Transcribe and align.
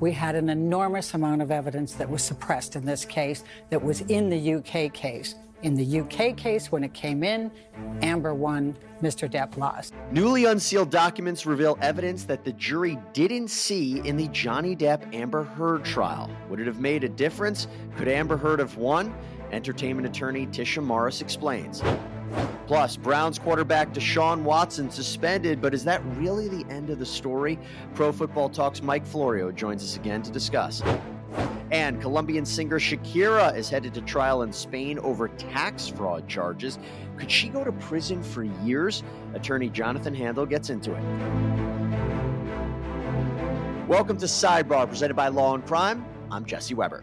We 0.00 0.12
had 0.12 0.36
an 0.36 0.48
enormous 0.48 1.14
amount 1.14 1.42
of 1.42 1.50
evidence 1.50 1.94
that 1.94 2.08
was 2.08 2.22
suppressed 2.22 2.76
in 2.76 2.84
this 2.84 3.04
case 3.04 3.42
that 3.70 3.82
was 3.82 4.02
in 4.02 4.30
the 4.30 4.54
UK 4.54 4.92
case. 4.92 5.34
In 5.62 5.74
the 5.74 6.00
UK 6.00 6.36
case, 6.36 6.70
when 6.70 6.84
it 6.84 6.94
came 6.94 7.24
in, 7.24 7.50
Amber 8.00 8.32
won, 8.32 8.76
Mr. 9.02 9.28
Depp 9.28 9.56
lost. 9.56 9.92
Newly 10.12 10.44
unsealed 10.44 10.90
documents 10.90 11.46
reveal 11.46 11.76
evidence 11.82 12.22
that 12.24 12.44
the 12.44 12.52
jury 12.52 12.96
didn't 13.12 13.48
see 13.48 13.98
in 14.06 14.16
the 14.16 14.28
Johnny 14.28 14.76
Depp 14.76 15.12
Amber 15.12 15.42
Heard 15.42 15.84
trial. 15.84 16.30
Would 16.48 16.60
it 16.60 16.68
have 16.68 16.78
made 16.78 17.02
a 17.02 17.08
difference? 17.08 17.66
Could 17.96 18.06
Amber 18.06 18.36
Heard 18.36 18.60
have 18.60 18.76
won? 18.76 19.12
Entertainment 19.50 20.06
attorney 20.06 20.46
Tisha 20.46 20.80
Morris 20.80 21.20
explains. 21.20 21.82
Plus, 22.66 22.96
Browns 22.96 23.38
quarterback 23.38 23.94
Deshaun 23.94 24.42
Watson 24.42 24.90
suspended, 24.90 25.60
but 25.60 25.72
is 25.72 25.84
that 25.84 26.02
really 26.16 26.48
the 26.48 26.66
end 26.70 26.90
of 26.90 26.98
the 26.98 27.06
story? 27.06 27.58
Pro 27.94 28.12
Football 28.12 28.50
Talks 28.50 28.82
Mike 28.82 29.06
Florio 29.06 29.50
joins 29.50 29.82
us 29.82 29.96
again 29.96 30.22
to 30.22 30.30
discuss. 30.30 30.82
And 31.70 32.00
Colombian 32.00 32.44
singer 32.44 32.78
Shakira 32.78 33.56
is 33.56 33.68
headed 33.68 33.94
to 33.94 34.00
trial 34.02 34.42
in 34.42 34.52
Spain 34.52 34.98
over 35.00 35.28
tax 35.28 35.88
fraud 35.88 36.28
charges. 36.28 36.78
Could 37.16 37.30
she 37.30 37.48
go 37.48 37.64
to 37.64 37.72
prison 37.72 38.22
for 38.22 38.44
years? 38.44 39.02
Attorney 39.34 39.68
Jonathan 39.68 40.14
Handel 40.14 40.46
gets 40.46 40.70
into 40.70 40.94
it. 40.94 41.02
Welcome 43.88 44.18
to 44.18 44.26
Sidebar, 44.26 44.86
presented 44.86 45.14
by 45.14 45.28
Law 45.28 45.54
and 45.54 45.66
Crime. 45.66 46.04
I'm 46.30 46.44
Jesse 46.44 46.74
Weber. 46.74 47.02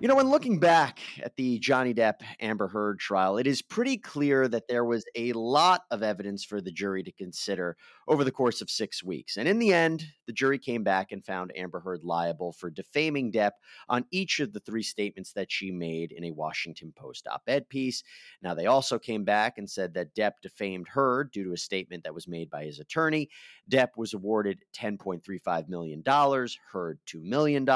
You 0.00 0.08
know, 0.08 0.16
when 0.16 0.28
looking 0.28 0.58
back 0.58 0.98
at 1.22 1.36
the 1.36 1.60
Johnny 1.60 1.94
Depp 1.94 2.16
Amber 2.40 2.66
Heard 2.66 2.98
trial, 2.98 3.38
it 3.38 3.46
is 3.46 3.62
pretty 3.62 3.96
clear 3.96 4.48
that 4.48 4.66
there 4.66 4.84
was 4.84 5.04
a 5.14 5.32
lot 5.34 5.82
of 5.92 6.02
evidence 6.02 6.44
for 6.44 6.60
the 6.60 6.72
jury 6.72 7.04
to 7.04 7.12
consider 7.12 7.76
over 8.08 8.24
the 8.24 8.32
course 8.32 8.60
of 8.60 8.68
six 8.68 9.04
weeks. 9.04 9.36
And 9.36 9.48
in 9.48 9.60
the 9.60 9.72
end, 9.72 10.04
the 10.26 10.32
jury 10.32 10.58
came 10.58 10.82
back 10.82 11.12
and 11.12 11.24
found 11.24 11.52
Amber 11.56 11.78
Heard 11.78 12.02
liable 12.02 12.52
for 12.52 12.70
defaming 12.70 13.30
Depp 13.30 13.52
on 13.88 14.04
each 14.10 14.40
of 14.40 14.52
the 14.52 14.60
three 14.60 14.82
statements 14.82 15.32
that 15.34 15.50
she 15.50 15.70
made 15.70 16.10
in 16.10 16.24
a 16.24 16.32
Washington 16.32 16.92
Post 16.94 17.28
op 17.28 17.42
ed 17.46 17.68
piece. 17.68 18.02
Now, 18.42 18.52
they 18.52 18.66
also 18.66 18.98
came 18.98 19.24
back 19.24 19.58
and 19.58 19.70
said 19.70 19.94
that 19.94 20.14
Depp 20.14 20.32
defamed 20.42 20.88
Heard 20.88 21.30
due 21.30 21.44
to 21.44 21.52
a 21.52 21.56
statement 21.56 22.02
that 22.02 22.14
was 22.14 22.28
made 22.28 22.50
by 22.50 22.64
his 22.64 22.80
attorney. 22.80 23.30
Depp 23.70 23.90
was 23.96 24.12
awarded 24.12 24.64
$10.35 24.76 25.68
million, 25.68 26.02
Heard 26.04 26.98
$2 27.06 27.22
million. 27.22 27.68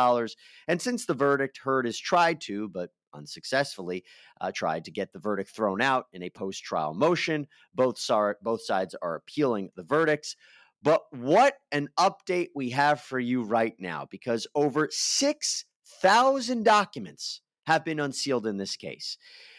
And 0.66 0.82
since 0.82 1.06
the 1.06 1.14
verdict, 1.14 1.58
Heard 1.58 1.86
is 1.86 1.98
tried 2.08 2.40
to, 2.40 2.68
but 2.68 2.90
unsuccessfully, 3.12 4.02
uh, 4.40 4.50
tried 4.54 4.86
to 4.86 4.90
get 4.90 5.12
the 5.12 5.18
verdict 5.18 5.50
thrown 5.50 5.82
out 5.82 6.06
in 6.14 6.22
a 6.22 6.30
post 6.30 6.64
trial 6.64 6.94
motion. 6.94 7.46
Both, 7.74 8.00
both 8.42 8.64
sides 8.64 8.94
are 9.02 9.16
appealing 9.16 9.70
the 9.76 9.82
verdicts. 9.82 10.34
But 10.82 11.02
what 11.10 11.54
an 11.70 11.88
update 11.98 12.48
we 12.54 12.70
have 12.70 13.02
for 13.02 13.18
you 13.18 13.42
right 13.42 13.74
now 13.78 14.06
because 14.10 14.46
over 14.54 14.88
6,000 14.90 16.64
documents 16.64 17.42
have 17.66 17.84
been 17.84 18.00
unsealed 18.00 18.46
in 18.46 18.56
this 18.56 18.76
case. 18.76 19.18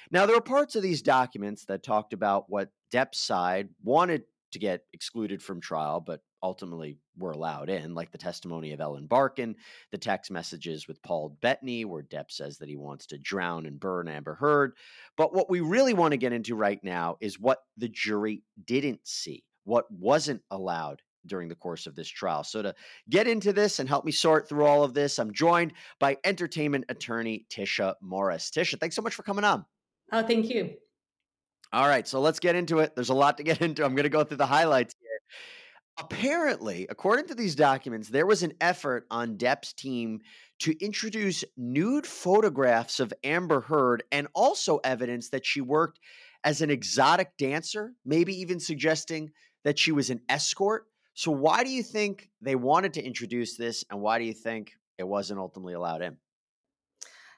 Now, 0.10 0.26
there 0.26 0.36
are 0.36 0.42
parts 0.42 0.76
of 0.76 0.82
these 0.82 1.04
documents 1.04 1.66
that 1.66 1.84
talked 1.84 2.14
about 2.14 2.46
what 2.48 2.70
Depp's 2.92 3.20
side 3.20 3.70
wanted 3.84 4.24
to 4.52 4.60
get 4.60 4.84
excluded 4.94 5.42
from 5.42 5.62
trial, 5.62 6.00
but 6.00 6.22
ultimately 6.42 6.98
were 7.18 7.32
allowed 7.32 7.70
in, 7.70 7.94
like 7.94 8.12
the 8.12 8.18
testimony 8.18 8.72
of 8.72 8.82
Ellen 8.82 9.08
Barkin, 9.08 9.56
the 9.92 9.98
text 9.98 10.32
messages 10.32 10.88
with 10.88 11.02
Paul 11.04 11.38
Bettany, 11.42 11.86
where 11.86 12.04
Depp 12.04 12.32
says 12.32 12.58
that 12.58 12.70
he 12.70 12.76
wants 12.76 13.06
to 13.08 13.18
drown 13.18 13.66
and 13.66 13.80
burn 13.80 14.08
Amber 14.08 14.36
Heard. 14.36 14.74
But 15.18 15.34
what 15.34 15.50
we 15.50 15.60
really 15.60 15.94
want 15.94 16.12
to 16.12 16.18
get 16.18 16.34
into 16.34 16.56
right 16.56 16.84
now 16.84 17.18
is 17.20 17.40
what 17.40 17.60
the 17.78 17.90
jury 17.90 18.44
didn't 18.66 19.02
see, 19.04 19.44
what 19.66 19.90
wasn't 19.92 20.42
allowed 20.52 21.02
during 21.26 21.50
the 21.50 21.56
course 21.56 21.86
of 21.86 21.96
this 21.96 22.08
trial. 22.08 22.44
So, 22.44 22.62
to 22.62 22.76
get 23.10 23.28
into 23.28 23.52
this 23.52 23.80
and 23.80 23.90
help 23.90 24.06
me 24.06 24.12
sort 24.12 24.48
through 24.48 24.66
all 24.66 24.84
of 24.84 24.94
this, 24.94 25.20
I'm 25.20 25.34
joined 25.34 25.74
by 26.00 26.18
entertainment 26.24 26.86
attorney 26.90 27.46
Tisha 27.50 27.96
Morris. 28.02 28.50
Tisha, 28.50 28.80
thanks 28.80 28.96
so 28.96 29.02
much 29.02 29.14
for 29.14 29.24
coming 29.24 29.44
on. 29.44 29.66
Oh, 30.12 30.24
thank 30.24 30.50
you. 30.50 30.76
All 31.72 31.88
right, 31.88 32.08
so 32.08 32.20
let's 32.20 32.40
get 32.40 32.56
into 32.56 32.80
it. 32.80 32.96
There's 32.96 33.10
a 33.10 33.16
lot 33.16 33.38
to 33.38 33.44
get 33.44 33.62
into. 33.62 33.86
I'm 33.86 33.96
going 33.96 34.04
to 34.04 34.10
go 34.10 34.24
through 34.24 34.38
the 34.38 34.46
highlights 34.46 34.96
here. 35.00 35.10
Apparently, 36.00 36.88
according 36.90 37.28
to 37.28 37.36
these 37.36 37.56
documents, 37.56 38.10
there 38.10 38.26
was 38.26 38.42
an 38.42 38.54
effort 38.62 39.06
on 39.12 39.38
Depp's 39.38 39.74
team 39.74 40.22
to 40.60 40.74
introduce 40.84 41.44
nude 41.58 42.08
photographs 42.08 43.00
of 43.00 43.14
Amber 43.24 43.62
Heard 43.62 44.04
and 44.12 44.28
also 44.34 44.78
evidence 44.84 45.30
that 45.30 45.46
she 45.46 45.62
worked 45.62 46.00
as 46.44 46.62
an 46.62 46.70
exotic 46.70 47.36
dancer, 47.38 47.94
maybe 48.06 48.34
even 48.40 48.60
suggesting 48.60 49.32
that 49.64 49.78
she 49.78 49.92
was 49.92 50.10
an 50.10 50.22
escort. 50.30 50.86
So, 51.14 51.32
why 51.32 51.64
do 51.64 51.70
you 51.70 51.84
think 51.84 52.30
they 52.42 52.56
wanted 52.56 52.94
to 52.94 53.04
introduce 53.04 53.58
this, 53.58 53.84
and 53.92 54.00
why 54.00 54.20
do 54.20 54.26
you 54.26 54.34
think 54.34 54.72
it 54.98 55.08
wasn't 55.08 55.40
ultimately 55.40 55.74
allowed 55.74 56.02
in? 56.02 56.18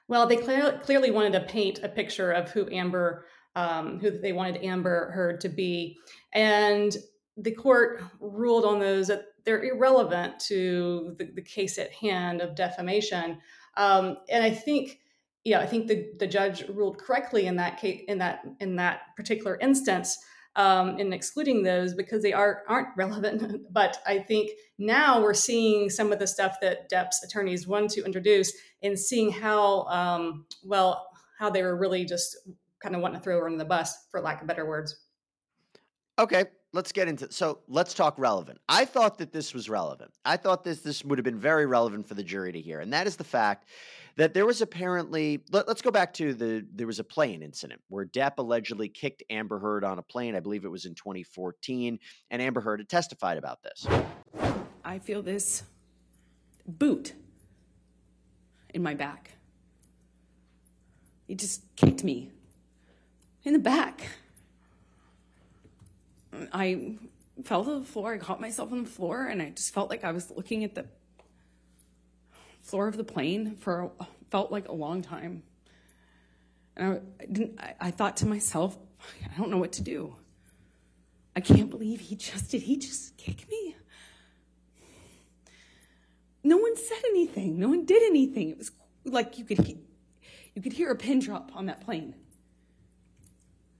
Well, 0.06 0.26
they 0.26 0.36
clear, 0.36 0.80
clearly 0.84 1.10
wanted 1.10 1.32
to 1.32 1.40
paint 1.40 1.80
a 1.82 1.88
picture 1.88 2.30
of 2.30 2.50
who 2.50 2.68
Amber, 2.70 3.26
um, 3.54 3.98
who 4.00 4.10
they 4.10 4.32
wanted 4.32 4.62
Amber 4.64 5.10
Heard 5.12 5.40
to 5.42 5.48
be, 5.48 5.98
and 6.32 6.96
the 7.36 7.52
court 7.52 8.02
ruled 8.20 8.64
on 8.64 8.78
those 8.78 9.08
that 9.08 9.26
they're 9.44 9.62
irrelevant 9.62 10.38
to 10.38 11.14
the, 11.18 11.24
the 11.24 11.42
case 11.42 11.78
at 11.78 11.92
hand 11.92 12.40
of 12.40 12.54
defamation. 12.54 13.38
Um, 13.76 14.18
and 14.28 14.44
I 14.44 14.50
think, 14.50 15.00
yeah, 15.44 15.60
I 15.60 15.66
think 15.66 15.88
the, 15.88 16.10
the 16.18 16.26
judge 16.26 16.68
ruled 16.68 16.98
correctly 16.98 17.46
in 17.46 17.56
that 17.56 17.78
case, 17.78 18.02
in 18.06 18.18
that 18.18 18.44
in 18.60 18.76
that 18.76 19.00
particular 19.16 19.58
instance, 19.60 20.18
um, 20.56 20.98
in 20.98 21.12
excluding 21.12 21.62
those 21.62 21.94
because 21.94 22.22
they 22.22 22.32
are 22.32 22.62
aren't 22.68 22.88
relevant. 22.96 23.62
but 23.72 23.98
I 24.06 24.18
think 24.18 24.50
now 24.78 25.20
we're 25.20 25.34
seeing 25.34 25.90
some 25.90 26.12
of 26.12 26.18
the 26.18 26.26
stuff 26.26 26.56
that 26.60 26.88
Depp's 26.88 27.24
attorneys 27.24 27.66
wanted 27.66 27.90
to 27.90 28.04
introduce 28.04 28.52
and 28.82 28.98
seeing 28.98 29.32
how 29.32 29.84
um, 29.84 30.46
well 30.64 31.08
how 31.38 31.50
they 31.50 31.62
were 31.62 31.76
really 31.76 32.04
just 32.04 32.36
kind 32.82 32.94
of 32.94 33.00
wanting 33.00 33.18
to 33.18 33.24
throw 33.24 33.38
her 33.38 33.46
under 33.46 33.58
the 33.58 33.64
bus, 33.64 34.06
for 34.10 34.20
lack 34.20 34.40
of 34.40 34.48
better 34.48 34.66
words. 34.66 34.96
Okay, 36.18 36.44
let's 36.72 36.92
get 36.92 37.08
into 37.08 37.30
so 37.32 37.60
let's 37.68 37.94
talk 37.94 38.18
relevant. 38.18 38.58
I 38.68 38.84
thought 38.84 39.18
that 39.18 39.32
this 39.32 39.54
was 39.54 39.68
relevant. 39.68 40.12
I 40.24 40.36
thought 40.36 40.64
this 40.64 40.80
this 40.80 41.04
would 41.04 41.18
have 41.18 41.24
been 41.24 41.38
very 41.38 41.66
relevant 41.66 42.06
for 42.06 42.14
the 42.14 42.22
jury 42.22 42.52
to 42.52 42.60
hear, 42.60 42.80
and 42.80 42.92
that 42.92 43.06
is 43.06 43.16
the 43.16 43.24
fact 43.24 43.68
that 44.16 44.34
there 44.34 44.44
was 44.44 44.60
apparently 44.60 45.42
let, 45.52 45.68
us 45.68 45.80
go 45.80 45.90
back 45.90 46.12
to 46.14 46.34
the 46.34 46.66
there 46.74 46.86
was 46.86 46.98
a 46.98 47.04
plane 47.04 47.42
incident 47.42 47.80
where 47.88 48.04
Depp 48.04 48.32
allegedly 48.38 48.88
kicked 48.88 49.22
Amber 49.30 49.58
Heard 49.58 49.84
on 49.84 49.98
a 49.98 50.02
plane. 50.02 50.36
I 50.36 50.40
believe 50.40 50.64
it 50.64 50.70
was 50.70 50.84
in 50.84 50.94
2014, 50.94 51.98
and 52.30 52.42
Amber 52.42 52.60
Heard 52.60 52.80
had 52.80 52.88
testified 52.88 53.38
about 53.38 53.62
this. 53.62 53.86
I 54.84 54.98
feel 54.98 55.22
this 55.22 55.62
boot 56.66 57.14
in 58.74 58.82
my 58.82 58.94
back. 58.94 59.32
He 61.26 61.34
just 61.34 61.62
kicked 61.76 62.04
me 62.04 62.30
in 63.44 63.52
the 63.52 63.58
back. 63.58 64.08
I 66.52 66.96
fell 67.44 67.64
to 67.64 67.80
the 67.80 67.84
floor. 67.84 68.14
I 68.14 68.18
caught 68.18 68.40
myself 68.40 68.72
on 68.72 68.84
the 68.84 68.88
floor, 68.88 69.26
and 69.26 69.42
I 69.42 69.50
just 69.50 69.74
felt 69.74 69.90
like 69.90 70.04
I 70.04 70.12
was 70.12 70.30
looking 70.30 70.64
at 70.64 70.74
the 70.74 70.86
floor 72.62 72.88
of 72.88 72.96
the 72.96 73.04
plane 73.04 73.56
for 73.56 73.90
felt 74.30 74.50
like 74.50 74.68
a 74.68 74.72
long 74.72 75.02
time. 75.02 75.42
And 76.76 76.94
I, 76.94 77.22
I 77.22 77.26
didn't. 77.26 77.60
I, 77.60 77.74
I 77.80 77.90
thought 77.90 78.18
to 78.18 78.26
myself, 78.26 78.76
I 79.24 79.36
don't 79.36 79.50
know 79.50 79.58
what 79.58 79.72
to 79.72 79.82
do. 79.82 80.16
I 81.34 81.40
can't 81.40 81.70
believe 81.70 82.00
he 82.00 82.16
just 82.16 82.50
did. 82.50 82.62
He 82.62 82.76
just 82.76 83.16
kick 83.16 83.48
me. 83.50 83.76
No 86.44 86.56
one 86.56 86.76
said 86.76 87.02
anything. 87.08 87.58
No 87.58 87.68
one 87.68 87.84
did 87.84 88.02
anything. 88.02 88.50
It 88.50 88.58
was 88.58 88.70
like 89.04 89.38
you 89.38 89.44
could 89.44 89.78
you 90.54 90.62
could 90.62 90.72
hear 90.72 90.90
a 90.90 90.96
pin 90.96 91.20
drop 91.20 91.50
on 91.54 91.66
that 91.66 91.82
plane. 91.82 92.14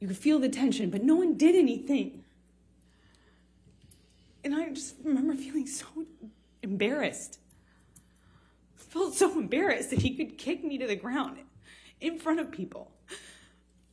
You 0.03 0.09
could 0.09 0.17
feel 0.17 0.41
the 0.41 0.49
tension, 0.49 0.91
but 0.91 1.05
no 1.05 1.15
one 1.15 1.35
did 1.35 1.55
anything. 1.55 2.25
And 4.43 4.53
I 4.53 4.69
just 4.71 4.97
remember 5.05 5.37
feeling 5.37 5.69
so 5.69 5.87
embarrassed. 6.61 7.39
I 8.77 8.83
felt 8.83 9.15
so 9.15 9.39
embarrassed 9.39 9.91
that 9.91 10.01
he 10.01 10.17
could 10.17 10.39
kick 10.39 10.65
me 10.65 10.77
to 10.79 10.89
the 10.89 10.97
ground 10.97 11.39
in 12.01 12.19
front 12.19 12.41
of 12.41 12.51
people. 12.51 12.91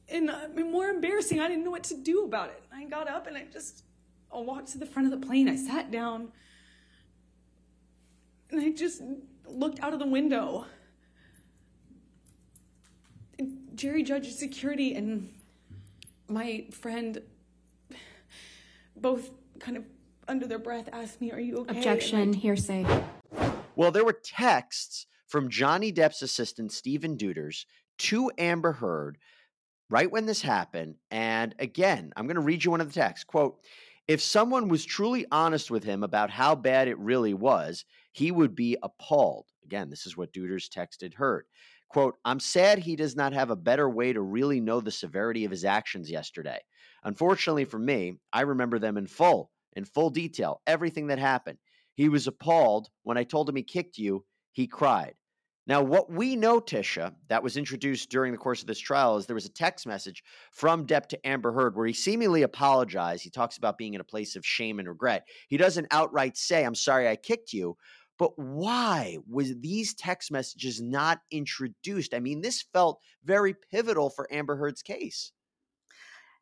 And 0.10 0.32
uh, 0.32 0.48
more 0.56 0.88
embarrassing, 0.88 1.42
I 1.42 1.48
didn't 1.48 1.64
know 1.64 1.70
what 1.70 1.84
to 1.84 1.96
do 1.96 2.24
about 2.24 2.50
it. 2.50 2.64
I 2.74 2.86
got 2.86 3.08
up 3.08 3.28
and 3.28 3.38
I 3.38 3.44
just 3.54 3.84
I 4.34 4.40
walked 4.40 4.70
to 4.70 4.80
the 4.80 4.88
front 4.88 5.14
of 5.14 5.22
the 5.22 5.28
plane. 5.28 5.48
I 5.48 5.58
sat 5.58 5.92
down 5.92 6.30
and 8.50 8.60
I 8.60 8.72
just 8.72 9.04
looked 9.46 9.80
out 9.82 9.94
of 9.94 10.00
the 10.00 10.08
window 10.08 10.66
Jerry 13.76 14.02
Judge's 14.04 14.38
security 14.38 14.96
and 14.96 15.30
my 16.30 16.66
friend 16.72 17.22
both 18.96 19.32
kind 19.60 19.78
of 19.78 19.84
under 20.28 20.46
their 20.46 20.60
breath 20.60 20.90
asked 20.92 21.22
me, 21.22 21.32
Are 21.32 21.40
you 21.40 21.58
okay? 21.58 21.78
Objection, 21.78 22.34
hearsay. 22.34 22.86
Well, 23.76 23.92
there 23.92 24.06
were 24.06 24.14
texts 24.14 25.06
from 25.28 25.50
Johnny 25.50 25.92
Depp's 25.92 26.22
assistant, 26.22 26.72
Stephen 26.72 27.16
Deuters, 27.16 27.66
to 28.00 28.32
Amber 28.38 28.74
Heard 28.74 29.18
right 29.90 30.12
when 30.12 30.26
this 30.26 30.42
happened. 30.42 30.96
And 31.12 31.56
again, 31.60 32.12
I'm 32.16 32.26
going 32.28 32.36
to 32.36 32.42
read 32.42 32.64
you 32.64 32.72
one 32.72 32.82
of 32.82 32.88
the 32.88 33.00
texts. 33.00 33.24
Quote, 33.24 33.60
if 34.08 34.22
someone 34.22 34.70
was 34.70 34.86
truly 34.86 35.26
honest 35.32 35.70
with 35.70 35.84
him 35.84 36.04
about 36.04 36.32
how 36.32 36.56
bad 36.56 36.88
it 36.88 36.98
really 36.98 37.34
was, 37.34 37.86
he 38.12 38.32
would 38.32 38.56
be 38.56 38.76
appalled. 38.82 39.46
Again, 39.64 39.90
this 39.90 40.06
is 40.08 40.18
what 40.18 40.34
Deuters 40.34 40.68
texted 40.68 41.14
Heard. 41.14 41.46
Quote, 41.90 42.16
I'm 42.24 42.40
sad 42.40 42.80
he 42.80 42.96
does 42.96 43.16
not 43.16 43.34
have 43.34 43.50
a 43.50 43.56
better 43.56 43.90
way 43.90 44.14
to 44.14 44.22
really 44.22 44.62
know 44.62 44.80
the 44.80 44.92
severity 44.92 45.44
of 45.44 45.52
his 45.52 45.66
actions 45.66 46.10
yesterday. 46.10 46.60
Unfortunately 47.04 47.66
for 47.66 47.80
me, 47.80 48.20
I 48.32 48.42
remember 48.42 48.78
them 48.78 48.98
in 48.98 49.08
full, 49.08 49.52
in 49.76 49.86
full 49.86 50.12
detail, 50.12 50.62
everything 50.68 51.08
that 51.08 51.20
happened. 51.20 51.58
He 51.96 52.08
was 52.08 52.28
appalled. 52.28 52.90
When 53.04 53.18
I 53.18 53.24
told 53.24 53.50
him 53.50 53.56
he 53.56 53.64
kicked 53.64 53.98
you, 53.98 54.24
he 54.52 54.68
cried. 54.68 55.16
Now, 55.70 55.84
what 55.84 56.12
we 56.12 56.36
know, 56.36 56.60
Tisha, 56.60 57.14
that 57.28 57.44
was 57.44 57.56
introduced 57.56 58.10
during 58.10 58.32
the 58.32 58.40
course 58.40 58.62
of 58.62 58.68
this 58.68 58.80
trial 58.80 59.18
is 59.18 59.28
there 59.28 59.36
was 59.36 59.46
a 59.46 59.54
text 59.54 59.86
message 59.86 60.24
from 60.52 60.88
Depp 60.88 61.06
to 61.10 61.28
Amber 61.28 61.52
Heard 61.52 61.76
where 61.76 61.86
he 61.86 61.94
seemingly 61.94 62.42
apologized. 62.42 63.24
He 63.24 63.30
talks 63.30 63.58
about 63.58 63.78
being 63.78 63.94
in 63.94 64.02
a 64.02 64.06
place 64.06 64.36
of 64.36 64.44
shame 64.44 64.80
and 64.80 64.88
regret. 64.88 65.28
He 65.48 65.58
doesn't 65.58 65.86
outright 65.92 66.38
say, 66.38 66.66
I'm 66.66 66.74
sorry 66.74 67.08
I 67.08 67.16
kicked 67.16 67.54
you. 67.54 67.78
But 68.20 68.38
why 68.38 69.18
was 69.28 69.58
these 69.60 69.96
text 69.96 70.30
messages 70.30 70.82
not 70.82 71.22
introduced? 71.32 72.14
I 72.14 72.20
mean, 72.20 72.42
this 72.42 72.62
felt 72.62 73.00
very 73.24 73.56
pivotal 73.72 74.10
for 74.10 74.32
Amber 74.32 74.58
Heard's 74.58 74.84
case. 74.84 75.32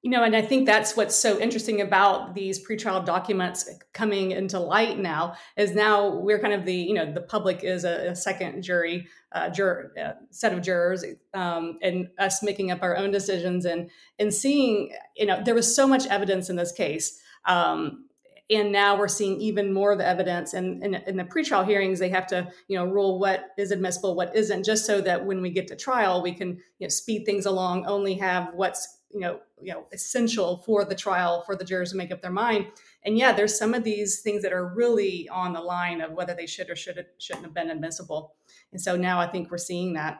You 0.03 0.11
know, 0.11 0.23
and 0.23 0.35
I 0.35 0.41
think 0.41 0.65
that's 0.65 0.95
what's 0.95 1.15
so 1.15 1.39
interesting 1.39 1.81
about 1.81 2.35
these 2.35 2.65
pretrial 2.65 3.03
documents 3.03 3.69
coming 3.93 4.31
into 4.31 4.59
light 4.59 4.99
now 4.99 5.35
is 5.55 5.73
now 5.73 6.15
we're 6.15 6.39
kind 6.39 6.53
of 6.53 6.65
the, 6.65 6.73
you 6.73 6.93
know, 6.93 7.11
the 7.11 7.21
public 7.21 7.63
is 7.63 7.83
a, 7.83 8.09
a 8.09 8.15
second 8.15 8.61
jury, 8.61 9.07
uh, 9.31 9.49
juror, 9.49 9.91
uh, 10.01 10.11
set 10.29 10.53
of 10.53 10.61
jurors, 10.61 11.03
um, 11.33 11.77
and 11.81 12.09
us 12.19 12.41
making 12.43 12.71
up 12.71 12.83
our 12.83 12.95
own 12.95 13.11
decisions 13.11 13.65
and 13.65 13.89
and 14.17 14.33
seeing, 14.33 14.91
you 15.15 15.25
know, 15.25 15.41
there 15.43 15.55
was 15.55 15.75
so 15.75 15.87
much 15.87 16.05
evidence 16.07 16.49
in 16.49 16.55
this 16.55 16.71
case. 16.71 17.19
Um, 17.45 18.06
and 18.49 18.71
now 18.71 18.97
we're 18.97 19.07
seeing 19.07 19.39
even 19.41 19.73
more 19.73 19.91
of 19.91 19.97
the 19.97 20.07
evidence 20.07 20.53
and 20.53 20.81
in, 20.83 20.95
in, 20.95 21.17
the 21.17 21.23
pretrial 21.23 21.65
hearings. 21.65 21.99
They 21.99 22.09
have 22.09 22.27
to 22.27 22.49
you 22.67 22.77
know 22.77 22.85
rule 22.85 23.19
what 23.19 23.49
is 23.57 23.71
admissible 23.71 24.15
what 24.15 24.35
isn't 24.35 24.63
just 24.63 24.85
so 24.85 25.01
that 25.01 25.25
when 25.25 25.41
we 25.41 25.49
get 25.49 25.67
to 25.67 25.75
trial 25.75 26.21
we 26.21 26.33
can 26.33 26.49
you 26.79 26.87
know 26.87 26.89
speed 26.89 27.25
things 27.25 27.45
along 27.45 27.85
only 27.85 28.15
have 28.15 28.53
what's 28.53 28.99
you 29.13 29.19
know 29.19 29.39
you 29.61 29.73
know 29.73 29.85
essential 29.91 30.63
for 30.65 30.85
the 30.85 30.95
trial 30.95 31.43
for 31.45 31.55
the 31.55 31.65
jurors 31.65 31.91
to 31.91 31.97
make 31.97 32.11
up 32.11 32.21
their 32.21 32.31
mind. 32.31 32.67
And 33.03 33.17
yeah 33.17 33.33
there's 33.33 33.57
some 33.57 33.73
of 33.73 33.83
these 33.83 34.21
things 34.21 34.43
that 34.43 34.53
are 34.53 34.73
really 34.73 35.27
on 35.29 35.53
the 35.53 35.61
line 35.61 36.01
of 36.01 36.11
whether 36.11 36.33
they 36.33 36.47
should 36.47 36.69
or 36.69 36.75
should 36.75 37.05
shouldn't 37.17 37.45
have 37.45 37.53
been 37.53 37.69
admissible. 37.69 38.35
And 38.71 38.81
so 38.81 38.95
now 38.95 39.19
i 39.19 39.27
think 39.27 39.51
we're 39.51 39.57
seeing 39.57 39.93
that. 39.93 40.19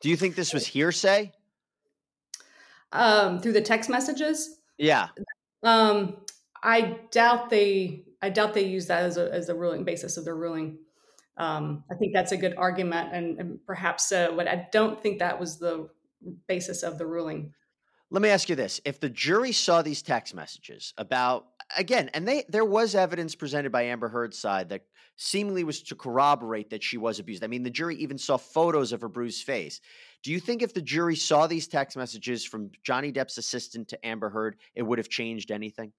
Do 0.00 0.10
you 0.10 0.16
think 0.16 0.34
this 0.34 0.52
was 0.52 0.66
hearsay? 0.66 1.32
Um 2.92 3.40
through 3.40 3.52
the 3.52 3.62
text 3.62 3.88
messages? 3.88 4.58
Yeah. 4.78 5.08
Um 5.62 6.16
I 6.66 6.98
doubt 7.12 7.48
they. 7.48 8.02
I 8.20 8.28
doubt 8.28 8.54
they 8.54 8.64
use 8.64 8.86
that 8.88 9.04
as 9.04 9.16
a 9.16 9.32
as 9.32 9.48
a 9.48 9.54
ruling 9.54 9.84
basis 9.84 10.16
of 10.16 10.24
their 10.24 10.34
ruling. 10.34 10.78
Um, 11.38 11.84
I 11.90 11.94
think 11.94 12.12
that's 12.12 12.32
a 12.32 12.36
good 12.36 12.54
argument, 12.56 13.10
and, 13.12 13.38
and 13.38 13.58
perhaps 13.66 14.08
so. 14.08 14.34
But 14.36 14.48
I 14.48 14.66
don't 14.72 15.00
think 15.00 15.20
that 15.20 15.38
was 15.38 15.58
the 15.58 15.88
basis 16.48 16.82
of 16.82 16.98
the 16.98 17.06
ruling. 17.06 17.52
Let 18.10 18.20
me 18.20 18.30
ask 18.30 18.48
you 18.48 18.56
this: 18.56 18.80
If 18.84 18.98
the 18.98 19.08
jury 19.08 19.52
saw 19.52 19.80
these 19.80 20.02
text 20.02 20.34
messages 20.34 20.92
about 20.98 21.46
again, 21.76 22.10
and 22.14 22.26
they 22.26 22.44
there 22.48 22.64
was 22.64 22.96
evidence 22.96 23.36
presented 23.36 23.70
by 23.70 23.82
Amber 23.82 24.08
Heard's 24.08 24.38
side 24.38 24.70
that 24.70 24.82
seemingly 25.14 25.62
was 25.62 25.82
to 25.82 25.94
corroborate 25.94 26.70
that 26.70 26.82
she 26.82 26.98
was 26.98 27.20
abused. 27.20 27.44
I 27.44 27.46
mean, 27.46 27.62
the 27.62 27.70
jury 27.70 27.94
even 27.96 28.18
saw 28.18 28.36
photos 28.36 28.92
of 28.92 29.02
her 29.02 29.08
bruised 29.08 29.44
face. 29.44 29.80
Do 30.24 30.32
you 30.32 30.40
think 30.40 30.62
if 30.62 30.74
the 30.74 30.82
jury 30.82 31.14
saw 31.14 31.46
these 31.46 31.68
text 31.68 31.96
messages 31.96 32.44
from 32.44 32.70
Johnny 32.82 33.12
Depp's 33.12 33.38
assistant 33.38 33.88
to 33.88 34.06
Amber 34.06 34.30
Heard, 34.30 34.56
it 34.74 34.82
would 34.82 34.98
have 34.98 35.08
changed 35.08 35.52
anything? 35.52 35.92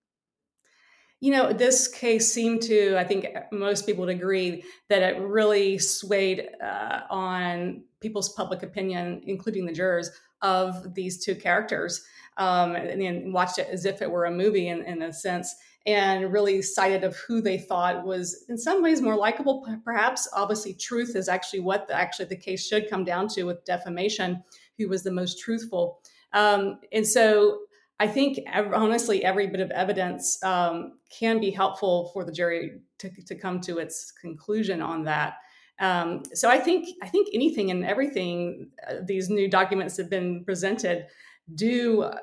You 1.19 1.31
know, 1.31 1.51
this 1.51 1.87
case 1.87 2.31
seemed 2.31 2.61
to, 2.63 2.95
I 2.97 3.03
think 3.03 3.27
most 3.51 3.85
people 3.85 4.05
would 4.05 4.15
agree 4.15 4.63
that 4.89 5.01
it 5.01 5.19
really 5.19 5.79
swayed 5.79 6.49
uh, 6.63 7.01
on 7.09 7.83
people's 8.01 8.33
public 8.33 8.61
opinion, 8.61 9.21
including 9.25 9.65
the 9.65 9.73
jurors, 9.73 10.11
of 10.43 10.93
these 10.93 11.23
two 11.23 11.35
characters, 11.35 12.05
um, 12.37 12.75
and, 12.75 13.01
and 13.01 13.33
watched 13.33 13.57
it 13.57 13.67
as 13.71 13.85
if 13.85 14.01
it 14.03 14.11
were 14.11 14.25
a 14.25 14.31
movie 14.31 14.67
in, 14.67 14.83
in 14.83 15.01
a 15.01 15.11
sense, 15.11 15.55
and 15.87 16.31
really 16.31 16.61
cited 16.61 17.03
of 17.03 17.15
who 17.15 17.41
they 17.41 17.57
thought 17.57 18.05
was 18.05 18.45
in 18.49 18.57
some 18.57 18.83
ways 18.83 19.01
more 19.01 19.15
likable, 19.15 19.65
perhaps. 19.83 20.29
Obviously, 20.33 20.73
truth 20.73 21.15
is 21.15 21.27
actually 21.27 21.61
what 21.61 21.87
the, 21.87 21.93
actually 21.95 22.25
the 22.25 22.35
case 22.35 22.67
should 22.67 22.89
come 22.89 23.03
down 23.03 23.27
to 23.27 23.43
with 23.45 23.65
defamation, 23.65 24.43
who 24.77 24.87
was 24.87 25.01
the 25.01 25.11
most 25.11 25.39
truthful. 25.39 25.99
Um, 26.33 26.79
and 26.91 27.07
so 27.07 27.61
I 27.99 28.07
think 28.07 28.39
honestly, 28.55 29.23
every 29.25 29.47
bit 29.47 29.59
of 29.59 29.71
evidence 29.71 30.41
um, 30.43 30.99
can 31.09 31.39
be 31.39 31.49
helpful 31.49 32.11
for 32.13 32.23
the 32.23 32.31
jury 32.31 32.81
to, 32.99 33.09
to 33.09 33.35
come 33.35 33.59
to 33.61 33.79
its 33.79 34.11
conclusion 34.11 34.81
on 34.81 35.03
that. 35.05 35.35
Um, 35.79 36.23
so 36.33 36.49
I 36.49 36.59
think 36.59 36.89
I 37.01 37.07
think 37.07 37.29
anything 37.33 37.71
and 37.71 37.85
everything 37.85 38.69
uh, 38.87 38.95
these 39.03 39.29
new 39.29 39.49
documents 39.49 39.97
have 39.97 40.09
been 40.09 40.43
presented 40.43 41.05
do 41.53 42.03
uh, 42.03 42.17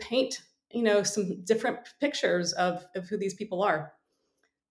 paint 0.00 0.42
you 0.70 0.82
know 0.82 1.02
some 1.02 1.42
different 1.44 1.78
pictures 2.00 2.52
of, 2.54 2.84
of 2.94 3.08
who 3.08 3.16
these 3.16 3.34
people 3.34 3.62
are. 3.62 3.92